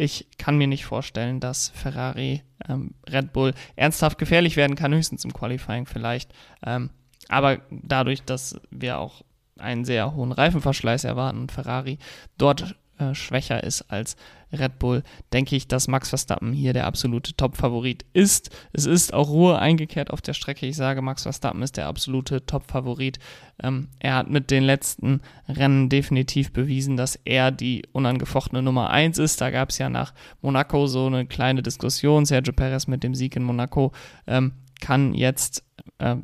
ich 0.00 0.26
kann 0.38 0.56
mir 0.56 0.66
nicht 0.66 0.86
vorstellen, 0.86 1.40
dass 1.40 1.68
Ferrari 1.68 2.42
ähm, 2.68 2.94
Red 3.08 3.34
Bull 3.34 3.52
ernsthaft 3.76 4.16
gefährlich 4.16 4.56
werden 4.56 4.74
kann, 4.74 4.94
höchstens 4.94 5.24
im 5.24 5.34
Qualifying 5.34 5.84
vielleicht. 5.84 6.32
Ähm, 6.64 6.88
aber 7.28 7.58
dadurch, 7.70 8.22
dass 8.22 8.58
wir 8.70 8.98
auch 8.98 9.22
einen 9.58 9.84
sehr 9.84 10.14
hohen 10.14 10.32
Reifenverschleiß 10.32 11.04
erwarten 11.04 11.40
und 11.40 11.52
Ferrari 11.52 11.98
dort 12.38 12.76
äh, 12.98 13.14
schwächer 13.14 13.62
ist 13.62 13.82
als 13.90 14.16
Red 14.52 14.78
Bull, 14.78 15.02
denke 15.32 15.56
ich, 15.56 15.68
dass 15.68 15.88
Max 15.88 16.08
Verstappen 16.08 16.52
hier 16.52 16.72
der 16.72 16.86
absolute 16.86 17.34
Top-Favorit 17.34 18.04
ist. 18.12 18.50
Es 18.72 18.86
ist 18.86 19.14
auch 19.14 19.28
Ruhe 19.28 19.58
eingekehrt 19.58 20.10
auf 20.10 20.20
der 20.20 20.34
Strecke. 20.34 20.66
Ich 20.66 20.76
sage, 20.76 21.02
Max 21.02 21.22
Verstappen 21.22 21.62
ist 21.62 21.76
der 21.76 21.86
absolute 21.86 22.44
Top-Favorit. 22.46 23.18
Ähm, 23.62 23.88
er 23.98 24.16
hat 24.16 24.30
mit 24.30 24.50
den 24.50 24.64
letzten 24.64 25.20
Rennen 25.48 25.88
definitiv 25.88 26.52
bewiesen, 26.52 26.96
dass 26.96 27.18
er 27.24 27.50
die 27.50 27.82
unangefochtene 27.92 28.62
Nummer 28.62 28.90
1 28.90 29.18
ist. 29.18 29.40
Da 29.40 29.50
gab 29.50 29.70
es 29.70 29.78
ja 29.78 29.88
nach 29.88 30.14
Monaco 30.42 30.86
so 30.86 31.06
eine 31.06 31.26
kleine 31.26 31.62
Diskussion. 31.62 32.26
Sergio 32.26 32.52
Perez 32.52 32.86
mit 32.86 33.04
dem 33.04 33.14
Sieg 33.14 33.36
in 33.36 33.44
Monaco 33.44 33.92
ähm, 34.26 34.52
kann 34.80 35.14
jetzt 35.14 35.64
äh, 35.98 36.16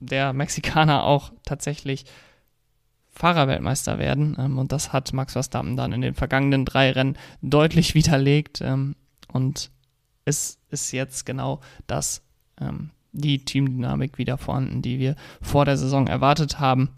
der 0.00 0.32
Mexikaner 0.32 1.04
auch 1.04 1.32
tatsächlich 1.44 2.04
Fahrerweltmeister 3.16 3.98
werden. 3.98 4.36
Ähm, 4.38 4.58
und 4.58 4.72
das 4.72 4.92
hat 4.92 5.12
Max 5.12 5.32
Verstappen 5.32 5.76
dann 5.76 5.92
in 5.92 6.02
den 6.02 6.14
vergangenen 6.14 6.64
drei 6.64 6.90
Rennen 6.92 7.16
deutlich 7.42 7.94
widerlegt. 7.94 8.60
Ähm, 8.60 8.94
und 9.32 9.70
es 10.24 10.58
ist 10.70 10.92
jetzt 10.92 11.24
genau 11.24 11.60
das, 11.86 12.22
ähm, 12.60 12.90
die 13.12 13.44
Teamdynamik 13.44 14.18
wieder 14.18 14.36
vorhanden, 14.36 14.82
die 14.82 14.98
wir 14.98 15.16
vor 15.40 15.64
der 15.64 15.78
Saison 15.78 16.06
erwartet 16.06 16.60
haben. 16.60 16.90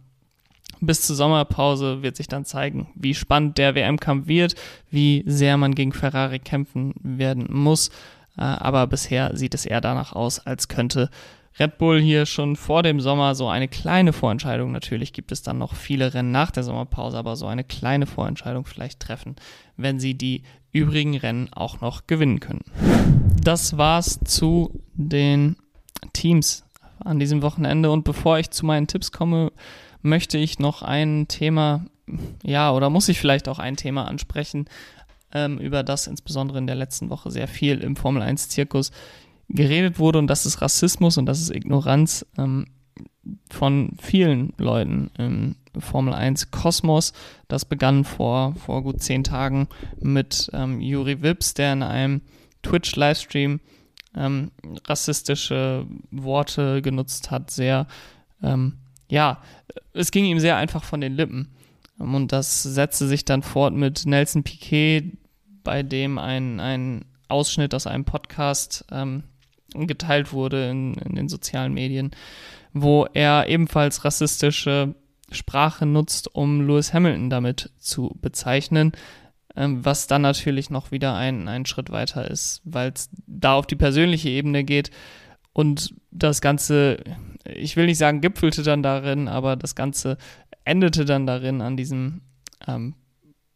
Bis 0.81 1.03
zur 1.03 1.17
Sommerpause 1.17 2.03
wird 2.03 2.17
sich 2.17 2.29
dann 2.29 2.45
zeigen, 2.45 2.89
wie 2.95 3.15
spannend 3.15 3.59
der 3.59 3.75
WM-Kampf 3.75 4.27
wird, 4.27 4.55
wie 4.91 5.25
sehr 5.27 5.57
man 5.57 5.75
gegen 5.75 5.93
Ferrari 5.93 6.39
kämpfen 6.41 6.95
werden 7.01 7.47
muss. 7.49 7.91
Äh, 8.37 8.43
aber 8.43 8.89
bisher 8.89 9.37
sieht 9.37 9.55
es 9.55 9.67
eher 9.67 9.81
danach 9.81 10.13
aus, 10.13 10.41
als 10.41 10.67
könnte 10.67 11.11
Red 11.59 11.79
Bull 11.79 12.01
hier 12.01 12.25
schon 12.25 12.55
vor 12.55 12.83
dem 12.85 13.01
Sommer 13.01 13.35
so 13.35 13.49
eine 13.49 13.67
kleine 13.67 14.13
Vorentscheidung. 14.13 14.71
Natürlich 14.71 15.13
gibt 15.13 15.33
es 15.33 15.43
dann 15.43 15.59
noch 15.59 15.75
viele 15.75 16.15
Rennen 16.15 16.31
nach 16.31 16.53
der 16.53 16.63
Sommerpause, 16.63 17.19
aber 17.19 17.35
so 17.35 17.47
eine 17.47 17.65
kleine 17.65 18.07
Vorentscheidung 18.07 18.65
vielleicht 18.65 19.01
treffen, 19.01 19.35
wenn 19.77 19.99
sie 19.99 20.15
die 20.15 20.43
übrigen 20.71 21.17
Rennen 21.17 21.53
auch 21.53 21.81
noch 21.81 22.07
gewinnen 22.07 22.39
können. 22.39 22.65
Das 23.43 23.77
war's 23.77 24.21
zu 24.25 24.83
den 24.95 25.57
Teams 26.13 26.65
an 27.01 27.19
diesem 27.19 27.43
Wochenende. 27.43 27.91
Und 27.91 28.05
bevor 28.05 28.39
ich 28.39 28.51
zu 28.51 28.65
meinen 28.65 28.87
Tipps 28.87 29.11
komme, 29.11 29.53
möchte 30.03 30.39
ich 30.39 30.59
noch 30.59 30.83
ein 30.83 31.27
Thema, 31.27 31.87
ja, 32.45 32.71
oder 32.73 32.91
muss 32.91 33.09
ich 33.09 33.19
vielleicht 33.19 33.49
auch 33.49 33.59
ein 33.59 33.77
Thema 33.77 34.07
ansprechen, 34.07 34.67
ähm, 35.33 35.59
über 35.59 35.83
das 35.83 36.07
insbesondere 36.07 36.59
in 36.59 36.67
der 36.67 36.77
letzten 36.77 37.11
Woche 37.11 37.31
sehr 37.31 37.49
viel 37.49 37.81
im 37.81 37.97
Formel 37.97 38.23
1-Zirkus 38.23 38.93
geredet 39.49 39.99
wurde 39.99 40.19
und 40.19 40.27
das 40.27 40.47
ist 40.47 40.61
Rassismus 40.61 41.19
und 41.19 41.27
das 41.27 41.41
ist 41.41 41.51
Ignoranz 41.51 42.27
ähm, 42.37 42.67
von 43.51 43.93
vielen 44.01 44.53
Leuten 44.59 45.11
im 45.19 45.57
Formel 45.79 46.15
1 46.15 46.51
Kosmos. 46.51 47.13
Das 47.47 47.65
begann 47.65 48.05
vor, 48.05 48.55
vor 48.55 48.83
gut 48.83 49.03
zehn 49.03 49.25
Tagen 49.25 49.69
mit 50.01 50.51
ähm, 50.53 50.81
Juri 50.81 51.23
Wips, 51.23 51.55
der 51.55 51.73
in 51.73 51.83
einem 51.83 52.23
Twitch-Livestream 52.63 53.61
ähm, 54.17 54.51
rassistische 54.87 55.87
Worte 56.11 56.83
genutzt 56.83 57.31
hat, 57.31 57.51
sehr, 57.51 57.87
ähm, 58.43 58.79
ja, 59.09 59.41
es 59.93 60.11
ging 60.11 60.25
ihm 60.25 60.41
sehr 60.41 60.57
einfach 60.57 60.85
von 60.85 61.01
den 61.01 61.15
Lippen. 61.15 61.55
Ähm, 62.01 62.15
und 62.15 62.33
das 62.33 62.63
setzte 62.63 63.07
sich 63.07 63.25
dann 63.25 63.43
fort 63.43 63.75
mit 63.75 64.07
Nelson 64.07 64.43
Piquet, 64.43 65.13
bei 65.63 65.83
dem 65.83 66.19
ein, 66.19 66.61
ein 66.61 67.05
Ausschnitt 67.29 67.75
aus 67.75 67.87
einem 67.87 68.05
Podcast 68.05 68.87
ähm, 68.91 69.25
geteilt 69.75 70.33
wurde 70.33 70.69
in, 70.71 70.95
in 70.95 71.15
den 71.15 71.29
sozialen 71.29 71.75
Medien, 71.75 72.11
wo 72.73 73.07
er 73.13 73.49
ebenfalls 73.49 74.05
rassistische 74.05 74.95
Sprache 75.31 75.85
nutzt, 75.87 76.35
um 76.35 76.67
Lewis 76.67 76.95
Hamilton 76.95 77.31
damit 77.31 77.71
zu 77.79 78.17
bezeichnen. 78.21 78.93
ähm, 79.57 79.85
was 79.85 80.07
dann 80.07 80.23
natürlich 80.23 80.71
noch 80.71 80.91
wieder 80.91 81.15
ein, 81.17 81.49
ein 81.49 81.67
Schritt 81.67 81.91
weiter 81.91 82.31
ist, 82.31 82.63
weil 82.65 82.93
es 82.95 83.11
da 83.27 83.55
auf 83.55 83.67
die 83.67 83.77
persönliche 83.77 84.29
Ebene 84.29 84.65
geht 84.65 84.91
und 85.53 85.95
das 86.13 86.41
Ganze, 86.41 86.99
ich 87.45 87.77
will 87.77 87.87
nicht 87.87 87.99
sagen, 87.99 88.21
gipfelte 88.21 88.63
dann 88.63 88.83
darin, 88.83 89.27
aber 89.27 89.57
das 89.57 89.75
Ganze 89.75 90.17
endete 90.65 91.05
dann 91.05 91.27
darin 91.27 91.61
an 91.61 91.77
diesem 91.77 92.23
ähm, 92.67 92.95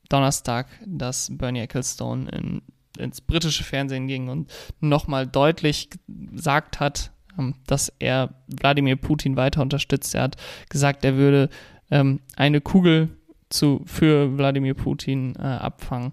Donnerstag, 0.08 0.66
dass 0.84 1.28
Bernie 1.30 1.60
Ecclestone 1.60 2.28
in, 2.30 2.62
ins 2.98 3.20
britische 3.20 3.64
Fernsehen 3.64 4.06
ging 4.06 4.28
und 4.28 4.50
nochmal 4.80 5.26
deutlich 5.26 5.88
gesagt 6.08 6.80
hat, 6.80 7.12
ähm, 7.38 7.54
dass 7.66 7.92
er 7.98 8.34
Wladimir 8.48 8.96
Putin 8.96 9.36
weiter 9.36 9.62
unterstützt. 9.62 10.14
Er 10.14 10.22
hat 10.22 10.36
gesagt, 10.68 11.04
er 11.04 11.16
würde 11.16 11.48
ähm, 11.90 12.20
eine 12.36 12.60
Kugel 12.60 13.10
zu, 13.48 13.82
für 13.86 14.36
Wladimir 14.36 14.74
Putin 14.74 15.34
äh, 15.36 15.42
abfangen. 15.42 16.12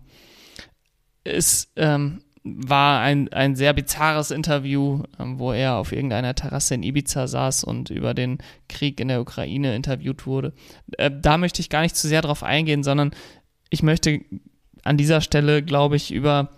Es 1.23 1.71
ähm, 1.75 2.21
war 2.43 3.01
ein, 3.01 3.31
ein 3.33 3.55
sehr 3.55 3.73
bizarres 3.73 4.31
Interview, 4.31 5.03
ähm, 5.19 5.39
wo 5.39 5.51
er 5.51 5.75
auf 5.75 5.91
irgendeiner 5.91 6.35
Terrasse 6.35 6.75
in 6.75 6.83
Ibiza 6.83 7.27
saß 7.27 7.63
und 7.63 7.89
über 7.89 8.13
den 8.13 8.39
Krieg 8.67 8.99
in 8.99 9.09
der 9.09 9.21
Ukraine 9.21 9.75
interviewt 9.75 10.25
wurde. 10.25 10.53
Äh, 10.97 11.11
da 11.13 11.37
möchte 11.37 11.61
ich 11.61 11.69
gar 11.69 11.81
nicht 11.81 11.95
zu 11.95 12.07
sehr 12.07 12.21
drauf 12.21 12.43
eingehen, 12.43 12.83
sondern 12.83 13.11
ich 13.69 13.83
möchte 13.83 14.21
an 14.83 14.97
dieser 14.97 15.21
Stelle, 15.21 15.61
glaube 15.61 15.95
ich, 15.95 16.11
über 16.11 16.49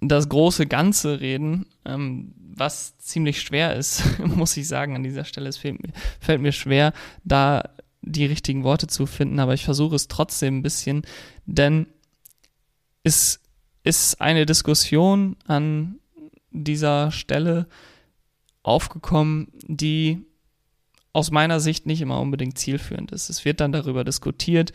das 0.00 0.28
große 0.28 0.66
Ganze 0.66 1.20
reden, 1.20 1.66
ähm, 1.84 2.34
was 2.36 2.96
ziemlich 2.98 3.40
schwer 3.40 3.76
ist, 3.76 4.02
muss 4.18 4.56
ich 4.56 4.68
sagen, 4.68 4.94
an 4.96 5.02
dieser 5.02 5.24
Stelle. 5.24 5.48
Es 5.48 5.58
fällt 5.58 5.82
mir, 5.82 5.92
fällt 6.20 6.40
mir 6.40 6.52
schwer, 6.52 6.92
da 7.24 7.70
die 8.02 8.26
richtigen 8.26 8.64
Worte 8.64 8.86
zu 8.86 9.06
finden, 9.06 9.38
aber 9.38 9.54
ich 9.54 9.64
versuche 9.64 9.94
es 9.94 10.08
trotzdem 10.08 10.58
ein 10.58 10.62
bisschen, 10.62 11.02
denn 11.44 11.86
es 13.02 13.40
ist 13.82 14.20
eine 14.20 14.46
Diskussion 14.46 15.36
an 15.46 15.98
dieser 16.50 17.10
Stelle 17.10 17.66
aufgekommen, 18.62 19.48
die 19.66 20.24
aus 21.12 21.30
meiner 21.30 21.60
Sicht 21.60 21.86
nicht 21.86 22.00
immer 22.00 22.20
unbedingt 22.20 22.58
zielführend 22.58 23.10
ist. 23.12 23.30
Es 23.30 23.44
wird 23.44 23.60
dann 23.60 23.72
darüber 23.72 24.04
diskutiert, 24.04 24.72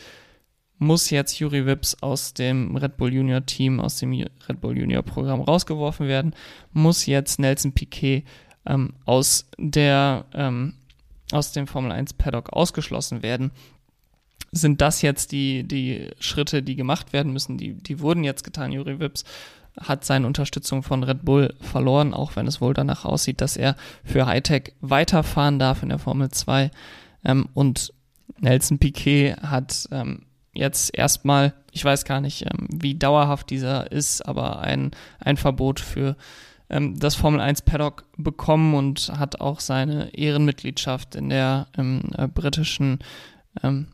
muss 0.78 1.10
jetzt 1.10 1.40
Juri 1.40 1.66
Wips 1.66 1.96
aus 2.02 2.34
dem 2.34 2.76
Red 2.76 2.98
Bull 2.98 3.14
Junior 3.14 3.46
Team, 3.46 3.80
aus 3.80 3.98
dem 3.98 4.12
Red 4.12 4.62
Bull 4.62 4.78
Junior 4.78 5.04
Programm 5.04 5.42
rausgeworfen 5.42 6.08
werden? 6.08 6.36
Muss 6.74 7.06
jetzt 7.06 7.40
Nelson 7.40 7.72
Piquet 7.72 8.24
ähm, 8.66 8.94
aus 9.06 9.48
der 9.58 10.26
ähm, 10.34 10.74
aus 11.32 11.52
dem 11.52 11.68
Formel 11.68 11.92
1 11.92 12.14
Paddock 12.14 12.54
ausgeschlossen 12.54 13.24
werden? 13.24 13.52
Sind 14.52 14.82
das 14.82 15.02
jetzt 15.02 15.32
die, 15.32 15.64
die 15.64 16.10
Schritte, 16.20 16.64
die 16.64 16.76
gemacht 16.76 17.14
werden 17.14 17.34
müssen? 17.34 17.58
Die, 17.58 17.74
die 17.74 18.00
wurden 18.00 18.24
jetzt 18.24 18.44
getan. 18.44 18.72
Juri 18.72 19.00
Wips 19.00 19.24
hat 19.80 20.06
seine 20.06 20.28
Unterstützung 20.28 20.84
von 20.84 21.04
Red 21.04 21.26
Bull 21.26 21.54
verloren, 21.60 22.14
auch 22.14 22.36
wenn 22.36 22.48
es 22.48 22.62
wohl 22.62 22.74
danach 22.74 23.04
aussieht, 23.04 23.42
dass 23.42 23.58
er 23.58 23.76
für 24.04 24.26
Hightech 24.26 24.74
weiterfahren 24.80 25.60
darf 25.60 25.84
in 25.84 25.90
der 25.90 26.00
Formel 26.00 26.30
2. 26.30 26.72
Ähm, 27.26 27.50
und 27.54 27.94
Nelson 28.40 28.80
Piquet 28.80 29.36
hat 29.42 29.88
ähm, 29.92 30.22
jetzt 30.56 30.98
erstmal, 30.98 31.54
ich 31.72 31.86
weiß 31.86 32.06
gar 32.06 32.22
nicht, 32.22 32.44
ähm, 32.44 32.68
wie 32.72 32.96
dauerhaft 32.96 33.50
dieser 33.50 33.92
ist, 33.92 34.22
aber 34.22 34.60
ein, 34.60 34.92
ein 35.20 35.38
Verbot 35.38 35.80
für 35.80 36.16
ähm, 36.70 36.98
das 36.98 37.16
Formel 37.16 37.42
1 37.42 37.64
Paddock 37.64 38.06
bekommen 38.18 38.74
und 38.74 39.12
hat 39.18 39.42
auch 39.42 39.60
seine 39.60 40.14
Ehrenmitgliedschaft 40.16 41.16
in 41.16 41.30
der 41.30 41.68
ähm, 41.78 42.12
äh, 42.18 42.28
britischen 42.28 43.00
ähm, 43.62 43.88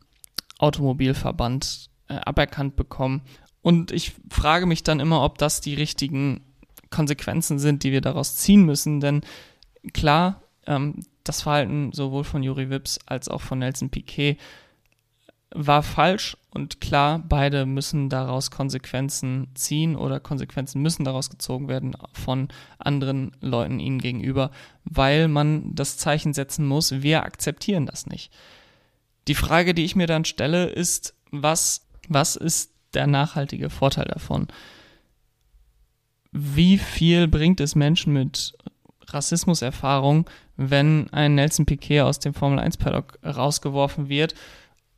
Automobilverband 0.58 1.90
äh, 2.08 2.14
aberkannt 2.14 2.76
bekommen. 2.76 3.22
Und 3.60 3.90
ich 3.92 4.12
frage 4.30 4.66
mich 4.66 4.82
dann 4.82 5.00
immer, 5.00 5.22
ob 5.22 5.38
das 5.38 5.60
die 5.60 5.74
richtigen 5.74 6.40
Konsequenzen 6.90 7.58
sind, 7.58 7.82
die 7.84 7.92
wir 7.92 8.00
daraus 8.00 8.36
ziehen 8.36 8.64
müssen, 8.64 9.00
denn 9.00 9.22
klar, 9.92 10.42
ähm, 10.66 11.04
das 11.24 11.42
Verhalten 11.42 11.92
sowohl 11.92 12.24
von 12.24 12.42
Juri 12.42 12.70
Wips 12.70 12.98
als 13.06 13.28
auch 13.28 13.40
von 13.40 13.60
Nelson 13.60 13.90
Piquet 13.90 14.38
war 15.54 15.82
falsch 15.82 16.36
und 16.50 16.80
klar, 16.80 17.22
beide 17.28 17.66
müssen 17.66 18.08
daraus 18.08 18.50
Konsequenzen 18.50 19.48
ziehen 19.54 19.96
oder 19.96 20.20
Konsequenzen 20.20 20.82
müssen 20.82 21.04
daraus 21.04 21.30
gezogen 21.30 21.68
werden 21.68 21.96
von 22.12 22.48
anderen 22.78 23.36
Leuten 23.40 23.80
ihnen 23.80 23.98
gegenüber, 23.98 24.50
weil 24.84 25.28
man 25.28 25.74
das 25.74 25.96
Zeichen 25.96 26.32
setzen 26.32 26.66
muss, 26.66 27.02
wir 27.02 27.22
akzeptieren 27.22 27.86
das 27.86 28.06
nicht. 28.06 28.32
Die 29.28 29.34
Frage, 29.34 29.74
die 29.74 29.84
ich 29.84 29.96
mir 29.96 30.06
dann 30.06 30.24
stelle, 30.24 30.66
ist, 30.66 31.14
was, 31.30 31.86
was 32.08 32.36
ist 32.36 32.72
der 32.94 33.06
nachhaltige 33.06 33.70
Vorteil 33.70 34.06
davon? 34.06 34.48
Wie 36.32 36.78
viel 36.78 37.28
bringt 37.28 37.60
es 37.60 37.74
Menschen 37.74 38.12
mit 38.12 38.54
Rassismuserfahrung, 39.08 40.28
wenn 40.56 41.08
ein 41.12 41.34
Nelson 41.34 41.66
Piquet 41.66 42.00
aus 42.00 42.18
dem 42.18 42.34
Formel 42.34 42.58
1 42.58 42.78
Paddock 42.78 43.18
rausgeworfen 43.24 44.08
wird 44.08 44.34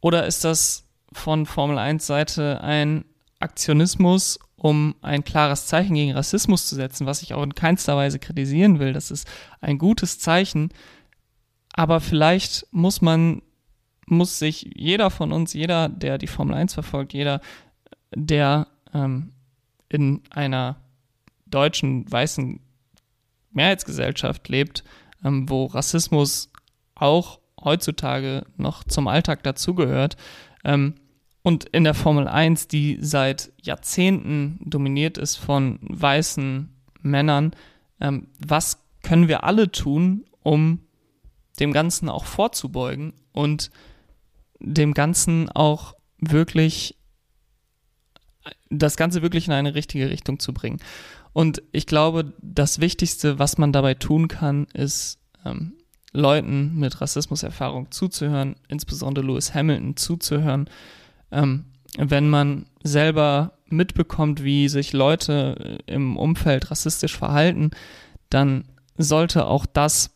oder 0.04 0.26
ist 0.26 0.44
das 0.44 0.86
von 1.14 1.46
Formel 1.46 1.78
1 1.78 2.06
Seite 2.06 2.60
ein 2.60 3.06
Aktionismus, 3.40 4.38
um 4.54 4.94
ein 5.00 5.24
klares 5.24 5.66
Zeichen 5.66 5.94
gegen 5.94 6.12
Rassismus 6.12 6.66
zu 6.66 6.74
setzen, 6.74 7.06
was 7.06 7.22
ich 7.22 7.32
auch 7.32 7.42
in 7.42 7.54
keinster 7.54 7.96
Weise 7.96 8.18
kritisieren 8.18 8.80
will. 8.80 8.92
Das 8.92 9.10
ist 9.10 9.26
ein 9.62 9.78
gutes 9.78 10.18
Zeichen. 10.18 10.68
Aber 11.72 12.00
vielleicht 12.00 12.66
muss 12.70 13.00
man, 13.00 13.40
muss 14.04 14.38
sich 14.38 14.72
jeder 14.74 15.08
von 15.08 15.32
uns, 15.32 15.54
jeder, 15.54 15.88
der 15.88 16.18
die 16.18 16.26
Formel 16.26 16.54
1 16.54 16.74
verfolgt, 16.74 17.14
jeder, 17.14 17.40
der 18.14 18.66
ähm, 18.92 19.32
in 19.88 20.20
einer 20.28 20.76
deutschen 21.46 22.12
weißen 22.12 22.60
Mehrheitsgesellschaft 23.52 24.50
lebt, 24.50 24.84
ähm, 25.24 25.48
wo 25.48 25.64
Rassismus 25.64 26.52
auch 26.94 27.40
heutzutage 27.64 28.44
noch 28.57 28.85
zum 28.85 29.09
Alltag 29.09 29.42
dazugehört. 29.42 30.16
Ähm, 30.64 30.94
und 31.42 31.64
in 31.64 31.85
der 31.85 31.94
Formel 31.94 32.27
1, 32.27 32.68
die 32.68 32.98
seit 33.00 33.53
Jahrzehnten 33.61 34.59
dominiert 34.64 35.18
ist 35.18 35.37
von 35.37 35.79
weißen 35.83 36.70
Männern, 37.03 37.53
ähm, 38.00 38.29
was 38.38 38.79
können 39.03 39.29
wir 39.29 39.44
alle 39.44 39.70
tun, 39.70 40.24
um 40.42 40.81
dem 41.61 41.72
Ganzen 41.72 42.09
auch 42.09 42.24
vorzubeugen 42.24 43.12
und 43.33 43.70
dem 44.59 44.94
Ganzen 44.94 45.50
auch 45.50 45.94
wirklich 46.18 46.96
das 48.70 48.96
Ganze 48.96 49.22
wirklich 49.22 49.46
in 49.46 49.53
eine 49.53 49.74
richtige 49.74 50.11
Richtung 50.11 50.38
zu 50.38 50.53
bringen. 50.53 50.81
Und 51.33 51.62
ich 51.72 51.87
glaube, 51.87 52.33
das 52.40 52.81
Wichtigste, 52.81 53.38
was 53.38 53.59
man 53.59 53.72
dabei 53.72 53.94
tun 53.94 54.29
kann, 54.29 54.66
ist 54.72 55.18
ähm, 55.44 55.74
Leuten 56.14 56.79
mit 56.79 57.00
Rassismuserfahrung 57.00 57.90
zuzuhören, 57.90 58.57
insbesondere 58.68 59.27
Lewis 59.27 59.53
Hamilton 59.53 59.96
zuzuhören, 59.96 60.70
ähm, 61.31 61.66
wenn 61.98 62.31
man 62.31 62.66
selber 62.83 63.53
mitbekommt, 63.66 64.42
wie 64.42 64.68
sich 64.68 64.92
Leute 64.92 65.79
im 65.87 66.16
Umfeld 66.16 66.70
rassistisch 66.70 67.16
verhalten, 67.16 67.70
dann 68.31 68.64
sollte 68.96 69.46
auch 69.46 69.66
das 69.66 70.11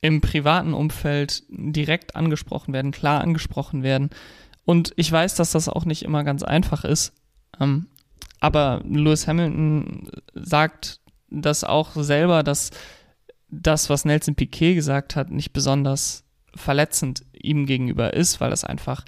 im 0.00 0.20
privaten 0.20 0.74
Umfeld 0.74 1.44
direkt 1.48 2.16
angesprochen 2.16 2.72
werden, 2.72 2.90
klar 2.90 3.20
angesprochen 3.20 3.82
werden. 3.82 4.10
Und 4.64 4.92
ich 4.96 5.10
weiß, 5.10 5.34
dass 5.34 5.52
das 5.52 5.68
auch 5.68 5.84
nicht 5.84 6.02
immer 6.02 6.24
ganz 6.24 6.42
einfach 6.42 6.84
ist. 6.84 7.12
Ähm, 7.60 7.86
aber 8.40 8.82
Lewis 8.84 9.26
Hamilton 9.28 10.10
sagt 10.34 11.00
das 11.28 11.64
auch 11.64 11.90
selber, 11.94 12.42
dass 12.42 12.70
das, 13.50 13.90
was 13.90 14.04
Nelson 14.04 14.34
Piquet 14.34 14.74
gesagt 14.74 15.16
hat, 15.16 15.30
nicht 15.30 15.52
besonders 15.52 16.24
verletzend 16.54 17.24
ihm 17.32 17.66
gegenüber 17.66 18.14
ist, 18.14 18.40
weil 18.40 18.50
das 18.50 18.64
einfach 18.64 19.04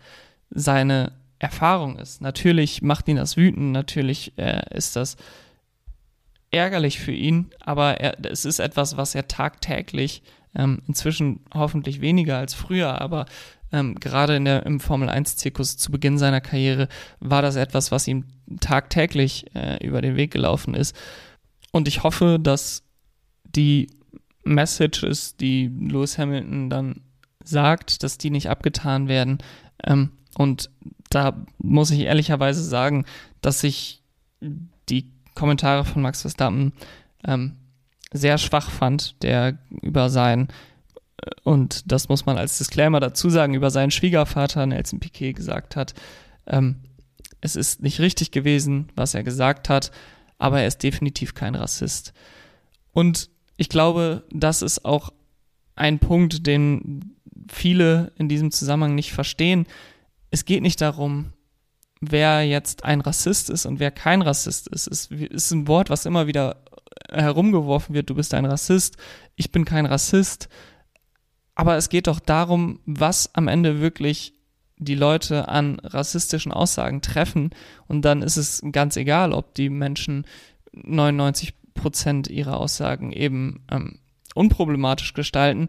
seine 0.51 1.13
Erfahrung 1.39 1.99
ist. 1.99 2.21
Natürlich 2.21 2.83
macht 2.83 3.09
ihn 3.09 3.17
das 3.17 3.37
wütend, 3.37 3.73
natürlich 3.73 4.33
äh, 4.37 4.63
ist 4.75 4.97
das 4.97 5.17
ärgerlich 6.51 7.01
für 7.01 7.13
ihn, 7.13 7.51
aber 7.61 8.01
er, 8.01 8.17
es 8.31 8.45
ist 8.45 8.59
etwas, 8.59 8.97
was 8.97 9.15
er 9.15 9.27
tagtäglich, 9.27 10.23
ähm, 10.55 10.83
inzwischen 10.87 11.41
hoffentlich 11.55 12.01
weniger 12.01 12.39
als 12.39 12.55
früher, 12.55 13.01
aber 13.01 13.25
ähm, 13.73 13.95
gerade 13.99 14.37
in 14.37 14.45
der, 14.45 14.67
im 14.67 14.81
Formel-1-Zirkus 14.81 15.79
zu 15.79 15.91
Beginn 15.91 16.19
seiner 16.19 16.43
Karriere 16.43 16.89
war 17.21 17.43
das 17.43 17.57
etwas, 17.57 17.91
was 17.91 18.07
ihm 18.07 18.27
tagtäglich 18.61 19.47
äh, 19.55 19.85
über 19.85 20.03
den 20.03 20.17
Weg 20.17 20.31
gelaufen 20.31 20.75
ist. 20.75 20.95
Und 21.73 21.89
ich 21.89 22.03
hoffe, 22.03 22.39
dass 22.39 22.83
die 23.45 23.89
Messages, 24.45 25.37
die 25.37 25.69
Lewis 25.69 26.19
Hamilton 26.19 26.71
dann 26.71 27.01
sagt, 27.45 28.03
dass 28.03 28.19
die 28.19 28.31
nicht 28.31 28.49
abgetan 28.49 29.09
werden. 29.09 29.39
Ähm, 29.85 30.11
und 30.37 30.71
da 31.11 31.45
muss 31.59 31.91
ich 31.91 32.01
ehrlicherweise 32.01 32.63
sagen, 32.63 33.05
dass 33.41 33.63
ich 33.65 34.03
die 34.89 35.11
Kommentare 35.35 35.85
von 35.85 36.03
Max 36.03 36.23
Verstappen 36.23 36.73
ähm, 37.25 37.57
sehr 38.13 38.39
schwach 38.39 38.71
fand, 38.71 39.23
der 39.23 39.59
über 39.71 40.11
sein, 40.11 40.49
äh, 41.19 41.31
und 41.45 41.91
das 41.91 42.09
muss 42.09 42.27
man 42.27 42.39
als 42.39 42.59
Disclaimer 42.59 43.01
dazu 43.01 43.31
sagen, 43.31 43.55
über 43.55 43.71
seinen 43.71 43.91
Schwiegervater 43.91 44.67
Nelson 44.67 45.01
Piquet 45.01 45.35
gesagt 45.35 45.77
hat, 45.77 45.95
ähm, 46.47 46.77
es 47.41 47.57
ist 47.57 47.83
nicht 47.83 48.01
richtig 48.01 48.31
gewesen, 48.31 48.89
was 48.95 49.15
er 49.15 49.25
gesagt 49.25 49.69
hat, 49.69 49.91
aber 50.39 50.61
er 50.61 50.69
ist 50.69 50.83
definitiv 50.83 51.35
kein 51.35 51.55
Rassist. 51.55 52.13
Und 52.93 53.31
ich 53.63 53.69
glaube, 53.69 54.25
das 54.33 54.61
ist 54.61 54.85
auch 54.85 55.13
ein 55.77 56.01
Punkt, 56.01 56.49
den 56.49 57.15
viele 57.49 58.11
in 58.19 58.29
diesem 58.29 58.51
Zusammenhang 58.51 58.97
nicht 58.97 59.13
verstehen. 59.13 59.67
Es 60.33 60.45
geht 60.45 60.63
nicht 60.63 60.81
darum, 60.81 61.33
wer 62.01 62.45
jetzt 62.45 62.83
ein 62.85 63.01
Rassist 63.01 63.51
ist 63.51 63.65
und 63.65 63.79
wer 63.79 63.93
kein 63.93 64.21
Rassist 64.21 64.67
ist. 64.67 64.89
Es 64.89 65.07
ist 65.07 65.53
ein 65.53 65.69
Wort, 65.69 65.91
was 65.91 66.07
immer 66.07 66.27
wieder 66.27 66.65
herumgeworfen 67.09 67.95
wird, 67.95 68.11
du 68.11 68.17
bist 68.17 68.35
ein 68.35 68.47
Rassist, 68.47 68.97
ich 69.37 69.53
bin 69.53 69.65
kein 69.65 69.87
Rassist. 69.87 70.49
Aber 71.55 71.77
es 71.77 71.89
geht 71.89 72.09
doch 72.09 72.19
darum, 72.19 72.81
was 72.85 73.33
am 73.33 73.47
Ende 73.47 73.81
wirklich 73.81 74.35
die 74.77 74.97
Leute 74.97 75.47
an 75.47 75.79
rassistischen 75.85 76.51
Aussagen 76.51 77.01
treffen. 77.01 77.51
Und 77.87 78.05
dann 78.05 78.23
ist 78.23 78.39
es 78.39 78.61
ganz 78.73 78.97
egal, 78.97 79.33
ob 79.33 79.55
die 79.55 79.71
Menschen 79.71 80.27
99 80.73 81.55
Prozent 81.75 82.29
ihrer 82.29 82.59
Aussagen 82.59 83.13
eben 83.13 83.65
ähm, 83.71 83.99
unproblematisch 84.35 85.15
gestalten. 85.15 85.69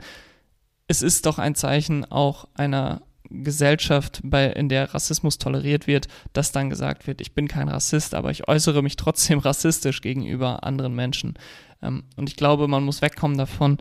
Es 0.88 1.02
ist 1.02 1.26
doch 1.26 1.40
ein 1.40 1.56
Zeichen 1.56 2.06
auch 2.06 2.48
einer 2.54 3.02
Gesellschaft, 3.30 4.22
bei, 4.24 4.48
in 4.48 4.70
der 4.70 4.94
Rassismus 4.94 5.38
toleriert 5.38 5.88
wird, 5.88 6.08
dass 6.34 6.52
dann 6.52 6.70
gesagt 6.70 7.08
wird, 7.08 7.22
ich 7.22 7.34
bin 7.34 7.48
kein 7.48 7.70
Rassist, 7.70 8.14
aber 8.14 8.32
ich 8.32 8.48
äußere 8.48 8.84
mich 8.84 8.96
trotzdem 8.96 9.40
rassistisch 9.40 10.02
gegenüber 10.02 10.64
anderen 10.64 10.96
Menschen. 10.96 11.34
Ähm, 11.82 12.04
und 12.16 12.30
ich 12.30 12.36
glaube, 12.36 12.68
man 12.68 12.84
muss 12.84 13.02
wegkommen 13.02 13.38
davon, 13.38 13.78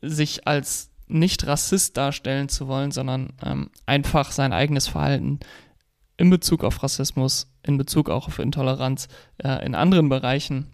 sich 0.00 0.46
als 0.46 0.90
nicht 1.06 1.46
Rassist 1.46 1.96
darstellen 1.96 2.48
zu 2.48 2.68
wollen, 2.68 2.90
sondern 2.90 3.32
ähm, 3.44 3.70
einfach 3.86 4.32
sein 4.32 4.52
eigenes 4.52 4.88
Verhalten 4.88 5.40
in 6.16 6.30
Bezug 6.30 6.64
auf 6.64 6.82
Rassismus, 6.82 7.52
in 7.62 7.76
Bezug 7.76 8.08
auch 8.08 8.28
auf 8.28 8.38
Intoleranz 8.38 9.08
äh, 9.38 9.64
in 9.66 9.74
anderen 9.74 10.08
Bereichen. 10.08 10.70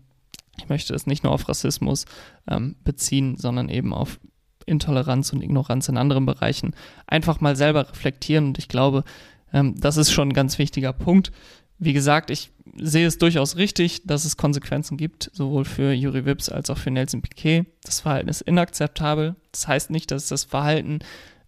Ich 0.61 0.69
möchte 0.69 0.95
es 0.95 1.07
nicht 1.07 1.25
nur 1.25 1.33
auf 1.33 1.49
Rassismus 1.49 2.05
ähm, 2.49 2.77
beziehen, 2.85 3.37
sondern 3.37 3.69
eben 3.69 3.95
auf 3.95 4.21
Intoleranz 4.67 5.33
und 5.33 5.43
Ignoranz 5.43 5.89
in 5.89 5.97
anderen 5.97 6.27
Bereichen 6.27 6.75
einfach 7.07 7.41
mal 7.41 7.57
selber 7.57 7.89
reflektieren. 7.89 8.47
Und 8.49 8.59
ich 8.59 8.69
glaube, 8.69 9.05
ähm, 9.53 9.75
das 9.81 9.97
ist 9.97 10.13
schon 10.13 10.29
ein 10.29 10.35
ganz 10.35 10.59
wichtiger 10.59 10.93
Punkt. 10.93 11.33
Wie 11.79 11.95
gesagt, 11.95 12.31
ich 12.31 12.51
sehe 12.77 13.07
es 13.07 13.17
durchaus 13.17 13.57
richtig, 13.57 14.07
dass 14.07 14.27
es 14.27 14.37
Konsequenzen 14.37 14.99
gibt, 14.99 15.31
sowohl 15.33 15.65
für 15.65 15.93
Juri 15.93 16.27
Wips 16.27 16.51
als 16.51 16.69
auch 16.69 16.77
für 16.77 16.91
Nelson 16.91 17.23
Piquet. 17.23 17.65
Das 17.85 18.01
Verhalten 18.01 18.29
ist 18.29 18.43
inakzeptabel. 18.43 19.35
Das 19.53 19.67
heißt 19.67 19.91
nicht, 19.91 20.11
dass 20.11 20.29
das 20.29 20.45
Verhalten 20.45 20.99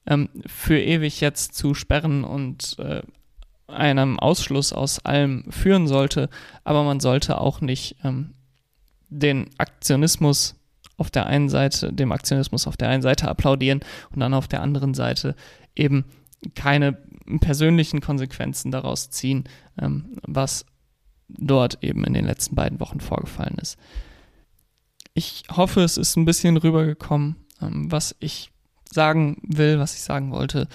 ähm, 0.06 0.30
für 0.46 0.80
ewig 0.80 1.20
jetzt 1.20 1.54
zu 1.54 1.74
sperren 1.74 2.24
und 2.24 2.78
äh, 2.78 3.02
einem 3.68 4.18
Ausschluss 4.18 4.72
aus 4.72 5.04
allem 5.04 5.44
führen 5.50 5.86
sollte, 5.86 6.28
aber 6.64 6.82
man 6.82 7.00
sollte 7.00 7.38
auch 7.38 7.60
nicht 7.60 7.96
ähm, 8.04 8.34
den 9.12 9.50
Aktionismus 9.58 10.54
auf 10.96 11.10
der 11.10 11.26
einen 11.26 11.48
Seite, 11.48 11.92
dem 11.92 12.12
Aktionismus 12.12 12.66
auf 12.66 12.76
der 12.76 12.88
einen 12.88 13.02
Seite 13.02 13.28
applaudieren 13.28 13.80
und 14.12 14.20
dann 14.20 14.34
auf 14.34 14.48
der 14.48 14.62
anderen 14.62 14.94
Seite 14.94 15.34
eben 15.74 16.04
keine 16.54 16.98
persönlichen 17.40 18.00
Konsequenzen 18.00 18.70
daraus 18.70 19.10
ziehen, 19.10 19.44
ähm, 19.80 20.16
was 20.22 20.66
dort 21.28 21.82
eben 21.82 22.04
in 22.04 22.14
den 22.14 22.26
letzten 22.26 22.54
beiden 22.54 22.80
Wochen 22.80 23.00
vorgefallen 23.00 23.56
ist. 23.60 23.78
Ich 25.14 25.44
hoffe, 25.50 25.82
es 25.82 25.96
ist 25.96 26.16
ein 26.16 26.24
bisschen 26.24 26.56
rübergekommen, 26.56 27.36
ähm, 27.60 27.90
was 27.90 28.14
ich 28.18 28.50
sagen 28.90 29.38
will, 29.42 29.78
was 29.78 29.94
ich 29.94 30.02
sagen 30.02 30.32
wollte. 30.32 30.68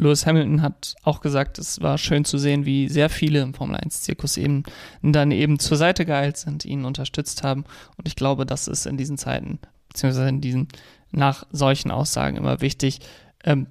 Lewis 0.00 0.24
Hamilton 0.26 0.62
hat 0.62 0.94
auch 1.02 1.20
gesagt, 1.20 1.58
es 1.58 1.80
war 1.82 1.98
schön 1.98 2.24
zu 2.24 2.38
sehen, 2.38 2.64
wie 2.64 2.88
sehr 2.88 3.10
viele 3.10 3.42
im 3.42 3.54
Formel 3.54 3.76
1-Zirkus 3.76 4.38
eben 4.38 4.64
dann 5.02 5.30
eben 5.30 5.58
zur 5.58 5.76
Seite 5.76 6.06
geeilt 6.06 6.38
sind, 6.38 6.64
ihn 6.64 6.84
unterstützt 6.84 7.42
haben. 7.42 7.64
Und 7.96 8.08
ich 8.08 8.16
glaube, 8.16 8.46
das 8.46 8.66
ist 8.66 8.86
in 8.86 8.96
diesen 8.96 9.18
Zeiten, 9.18 9.58
beziehungsweise 9.88 10.28
in 10.28 10.40
diesen, 10.40 10.68
nach 11.10 11.44
solchen 11.50 11.90
Aussagen 11.90 12.36
immer 12.36 12.62
wichtig, 12.62 13.00
ähm, 13.44 13.66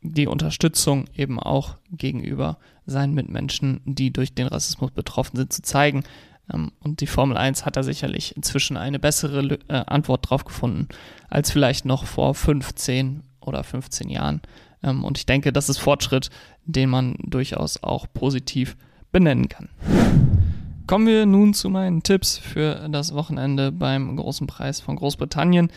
die 0.00 0.26
Unterstützung 0.26 1.04
eben 1.14 1.38
auch 1.38 1.76
gegenüber 1.90 2.58
seinen 2.86 3.14
Mitmenschen, 3.14 3.80
die 3.84 4.12
durch 4.12 4.34
den 4.34 4.46
Rassismus 4.46 4.90
betroffen 4.90 5.36
sind, 5.36 5.52
zu 5.52 5.62
zeigen. 5.62 6.04
Ähm, 6.52 6.72
und 6.80 7.00
die 7.00 7.06
Formel 7.06 7.36
1 7.36 7.66
hat 7.66 7.76
da 7.76 7.82
sicherlich 7.82 8.36
inzwischen 8.36 8.78
eine 8.78 8.98
bessere 8.98 9.58
äh, 9.68 9.84
Antwort 9.86 10.30
drauf 10.30 10.44
gefunden, 10.44 10.88
als 11.28 11.50
vielleicht 11.50 11.84
noch 11.84 12.06
vor 12.06 12.34
15 12.34 13.22
oder 13.40 13.62
15 13.64 14.08
Jahren. 14.08 14.40
Ähm, 14.84 15.04
und 15.04 15.18
ich 15.18 15.26
denke, 15.26 15.52
das 15.52 15.68
ist 15.68 15.78
Fortschritt, 15.78 16.30
den 16.64 16.90
man 16.90 17.16
durchaus 17.24 17.82
auch 17.82 18.06
positiv 18.12 18.76
benennen 19.10 19.48
kann. 19.48 19.68
Kommen 20.86 21.06
wir 21.06 21.24
nun 21.24 21.54
zu 21.54 21.70
meinen 21.70 22.02
Tipps 22.02 22.36
für 22.36 22.88
das 22.90 23.14
Wochenende 23.14 23.72
beim 23.72 24.16
großen 24.16 24.46
Preis 24.46 24.80
von 24.80 24.96
Großbritannien. 24.96 25.72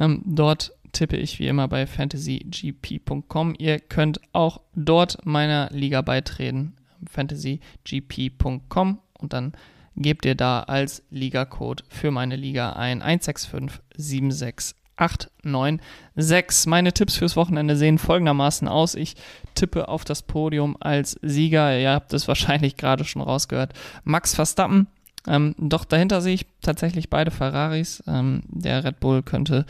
Ähm, 0.00 0.22
dort 0.24 0.72
tippe 0.92 1.16
ich 1.16 1.38
wie 1.38 1.46
immer 1.46 1.68
bei 1.68 1.86
fantasygp.com. 1.86 3.54
Ihr 3.58 3.78
könnt 3.80 4.20
auch 4.32 4.60
dort 4.74 5.24
meiner 5.26 5.68
Liga 5.70 6.00
beitreten, 6.00 6.74
fantasygp.com 7.08 8.98
und 9.18 9.32
dann 9.32 9.52
gebt 9.96 10.24
ihr 10.24 10.34
da 10.34 10.62
als 10.62 11.02
Liga-Code 11.10 11.84
für 11.90 12.10
meine 12.10 12.36
Liga 12.36 12.72
ein 12.72 13.02
16576 13.02 14.79
896. 15.00 16.66
Meine 16.66 16.92
Tipps 16.92 17.16
fürs 17.16 17.36
Wochenende 17.36 17.76
sehen 17.76 17.98
folgendermaßen 17.98 18.68
aus. 18.68 18.94
Ich 18.94 19.16
tippe 19.54 19.88
auf 19.88 20.04
das 20.04 20.22
Podium 20.22 20.76
als 20.80 21.18
Sieger. 21.22 21.78
Ihr 21.78 21.90
habt 21.90 22.12
es 22.12 22.28
wahrscheinlich 22.28 22.76
gerade 22.76 23.04
schon 23.04 23.22
rausgehört. 23.22 23.72
Max 24.04 24.34
Verstappen. 24.34 24.86
Ähm, 25.26 25.54
doch 25.58 25.84
dahinter 25.84 26.20
sehe 26.20 26.34
ich 26.34 26.46
tatsächlich 26.62 27.10
beide 27.10 27.30
Ferraris. 27.30 28.02
Ähm, 28.06 28.42
der 28.48 28.84
Red 28.84 29.00
Bull 29.00 29.22
könnte 29.22 29.66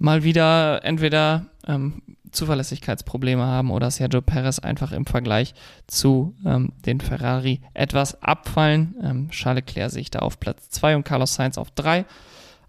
mal 0.00 0.24
wieder 0.24 0.84
entweder 0.84 1.46
ähm, 1.66 2.02
Zuverlässigkeitsprobleme 2.32 3.44
haben 3.44 3.70
oder 3.70 3.90
Sergio 3.90 4.20
Perez 4.20 4.58
einfach 4.58 4.92
im 4.92 5.06
Vergleich 5.06 5.54
zu 5.86 6.34
ähm, 6.44 6.72
den 6.84 7.00
Ferrari 7.00 7.60
etwas 7.72 8.22
abfallen. 8.22 8.96
Ähm, 9.02 9.30
Charles 9.30 9.64
Leclerc 9.66 9.90
sehe 9.92 10.02
ich 10.02 10.10
da 10.10 10.20
auf 10.20 10.40
Platz 10.40 10.68
2 10.70 10.96
und 10.96 11.04
Carlos 11.04 11.34
Sainz 11.34 11.58
auf 11.58 11.70
3. 11.70 12.04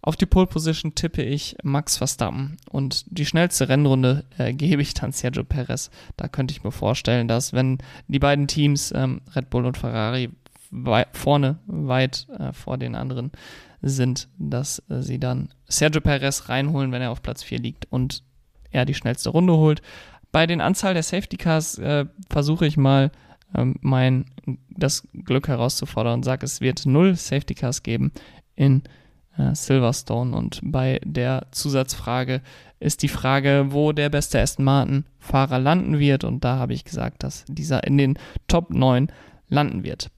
Auf 0.06 0.16
die 0.16 0.28
Pole 0.28 0.46
Position 0.46 0.94
tippe 0.94 1.24
ich 1.24 1.58
Max 1.64 1.98
Verstappen 1.98 2.58
und 2.70 3.06
die 3.08 3.26
schnellste 3.26 3.70
Rennrunde 3.70 4.24
äh, 4.38 4.54
gebe 4.54 4.84
ich 4.84 4.94
dann 4.94 5.12
Sergio 5.12 5.44
Perez. 5.44 5.90
Da 6.16 6.28
könnte 6.28 6.52
ich 6.52 6.64
mir 6.64 6.72
vorstellen, 6.72 7.28
dass 7.28 7.54
wenn 7.54 7.80
die 8.08 8.20
beiden 8.20 8.48
Teams 8.48 8.94
ähm, 8.96 9.22
Red 9.36 9.50
Bull 9.50 9.66
und 9.66 9.80
Ferrari 9.80 10.30
wei 10.70 11.08
vorne 11.12 11.58
weit 11.66 12.28
äh, 12.38 12.54
vor 12.54 12.78
den 12.78 12.94
anderen 12.94 13.32
sind, 13.82 14.28
dass 14.38 14.78
äh, 14.90 15.02
sie 15.02 15.20
dann 15.20 15.50
Sergio 15.68 16.02
Perez 16.02 16.50
reinholen, 16.50 16.92
wenn 16.92 17.02
er 17.02 17.10
auf 17.10 17.24
Platz 17.24 17.42
4 17.42 17.58
liegt 17.58 17.88
und 17.92 18.22
er 18.70 18.86
die 18.86 18.94
schnellste 18.94 19.30
Runde 19.32 19.54
holt. 19.54 19.82
Bei 20.32 20.46
den 20.46 20.62
Anzahl 20.62 20.94
der 20.94 21.02
Safety 21.02 21.38
Cars 21.38 21.80
äh, 21.80 22.06
versuche 22.30 22.68
ich 22.68 22.78
mal 22.78 23.10
ähm, 23.56 23.78
mein 23.82 24.26
das 24.70 25.08
Glück 25.24 25.48
herauszufordern 25.48 26.14
und 26.14 26.24
sage, 26.26 26.46
es 26.46 26.62
wird 26.62 26.86
null 26.86 27.16
Safety 27.16 27.56
Cars 27.56 27.82
geben 27.82 28.12
in 28.56 28.84
Silverstone. 29.54 30.36
Und 30.36 30.60
bei 30.64 31.00
der 31.04 31.48
Zusatzfrage 31.52 32.42
ist 32.80 33.04
die 33.04 33.08
Frage, 33.08 33.68
wo 33.70 33.92
der 33.92 34.10
beste 34.10 34.40
Aston 34.40 34.66
Martin-Fahrer 34.66 35.60
landen 35.60 36.00
wird. 36.00 36.24
Und 36.24 36.44
da 36.44 36.58
habe 36.58 36.74
ich 36.74 36.84
gesagt, 36.84 37.24
dass 37.24 37.46
dieser 37.48 37.86
in 37.86 37.98
den 37.98 38.20
Top 38.48 38.70
9 38.70 39.12
landen 39.48 39.84
wird. 39.84 40.10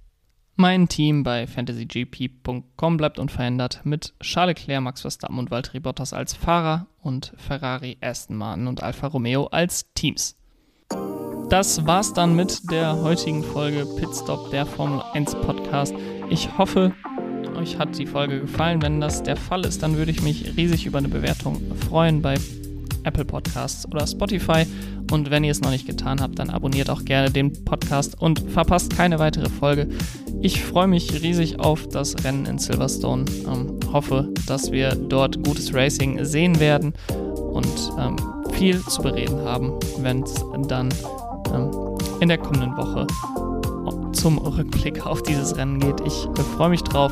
Mein 0.60 0.88
Team 0.88 1.21
bei 1.21 1.45
fantasygp.com 1.45 2.97
bleibt 2.97 3.19
unverändert 3.19 3.82
mit 3.84 4.15
Charles 4.21 4.58
Leclerc, 4.58 4.82
Max 4.82 5.01
Verstappen 5.01 5.38
und 5.38 5.51
Valtteri 5.51 5.80
Bottas 5.80 6.13
als 6.13 6.34
Fahrer 6.34 6.88
und 6.99 7.32
Ferrari, 7.38 7.97
Aston 8.01 8.38
Martin 8.38 8.65
und 8.65 8.82
Alfa 8.82 9.06
Romeo 9.06 9.45
als 9.45 9.93
Teams. 9.93 10.36
Das 11.49 11.86
war's 11.86 12.12
dann 12.13 12.36
mit 12.36 12.71
der 12.71 13.01
heutigen 13.03 13.43
Folge 13.43 13.86
Pitstop, 13.97 14.49
der 14.49 14.65
Formel 14.65 15.01
1 15.13 15.36
Podcast. 15.36 15.93
Ich 16.30 16.58
hoffe, 16.58 16.91
euch 17.58 17.78
hat 17.78 17.98
die 17.98 18.06
Folge 18.06 18.41
gefallen. 18.41 18.82
Wenn 18.82 19.02
das 19.02 19.24
der 19.24 19.36
Fall 19.36 19.65
ist, 19.65 19.82
dann 19.84 19.98
würde 19.98 20.12
ich 20.12 20.22
mich 20.22 20.56
riesig 20.56 20.86
über 20.86 21.00
eine 21.00 21.10
Bewertung 21.10 21.62
freuen 21.88 22.22
bei 22.22 22.36
Apple 23.04 23.26
Podcasts 23.26 23.86
oder 23.86 24.06
Spotify. 24.06 24.65
Und 25.12 25.32
wenn 25.32 25.43
ihr 25.43 25.52
es 25.52 25.62
noch 25.62 25.72
nicht 25.72 25.88
getan 25.88 26.22
habt, 26.22 26.38
dann 26.39 26.50
abonniert 26.50 26.89
auch 26.89 27.04
gerne 27.06 27.32
den 27.32 27.63
Podcast 27.65 28.20
und 28.22 28.39
verpasst 28.52 28.96
keine 28.96 29.20
weitere 29.20 29.50
Folge. 29.50 29.89
Ich 30.41 30.62
freue 30.62 30.88
mich 30.88 31.22
riesig 31.22 31.60
auf 31.60 31.88
das 31.88 32.24
Rennen 32.24 32.46
in 32.46 32.60
Silverstone. 32.60 33.26
Ähm, 33.48 33.80
hoffe, 33.91 34.30
dass 34.46 34.72
wir 34.72 34.93
dort 34.96 35.43
gutes 35.43 35.74
Racing 35.74 36.24
sehen 36.26 36.60
werden 36.60 36.93
und 37.10 37.91
ähm, 38.00 38.17
viel 38.52 38.82
zu 38.82 39.02
bereden 39.02 39.39
haben, 39.39 39.74
wenn 40.00 40.24
es 40.24 40.36
dann 40.67 40.89
ähm, 41.54 41.72
in 42.20 42.28
der 42.28 42.38
kommenden 42.38 42.76
Woche 42.78 43.08
zum 44.17 44.39
Rückblick 44.39 45.06
auf 45.06 45.22
dieses 45.24 45.56
Rennen 45.58 45.80
geht. 45.80 46.02
Ich 46.02 46.28
freue 46.56 46.70
mich 46.70 46.84
drauf. 46.84 47.12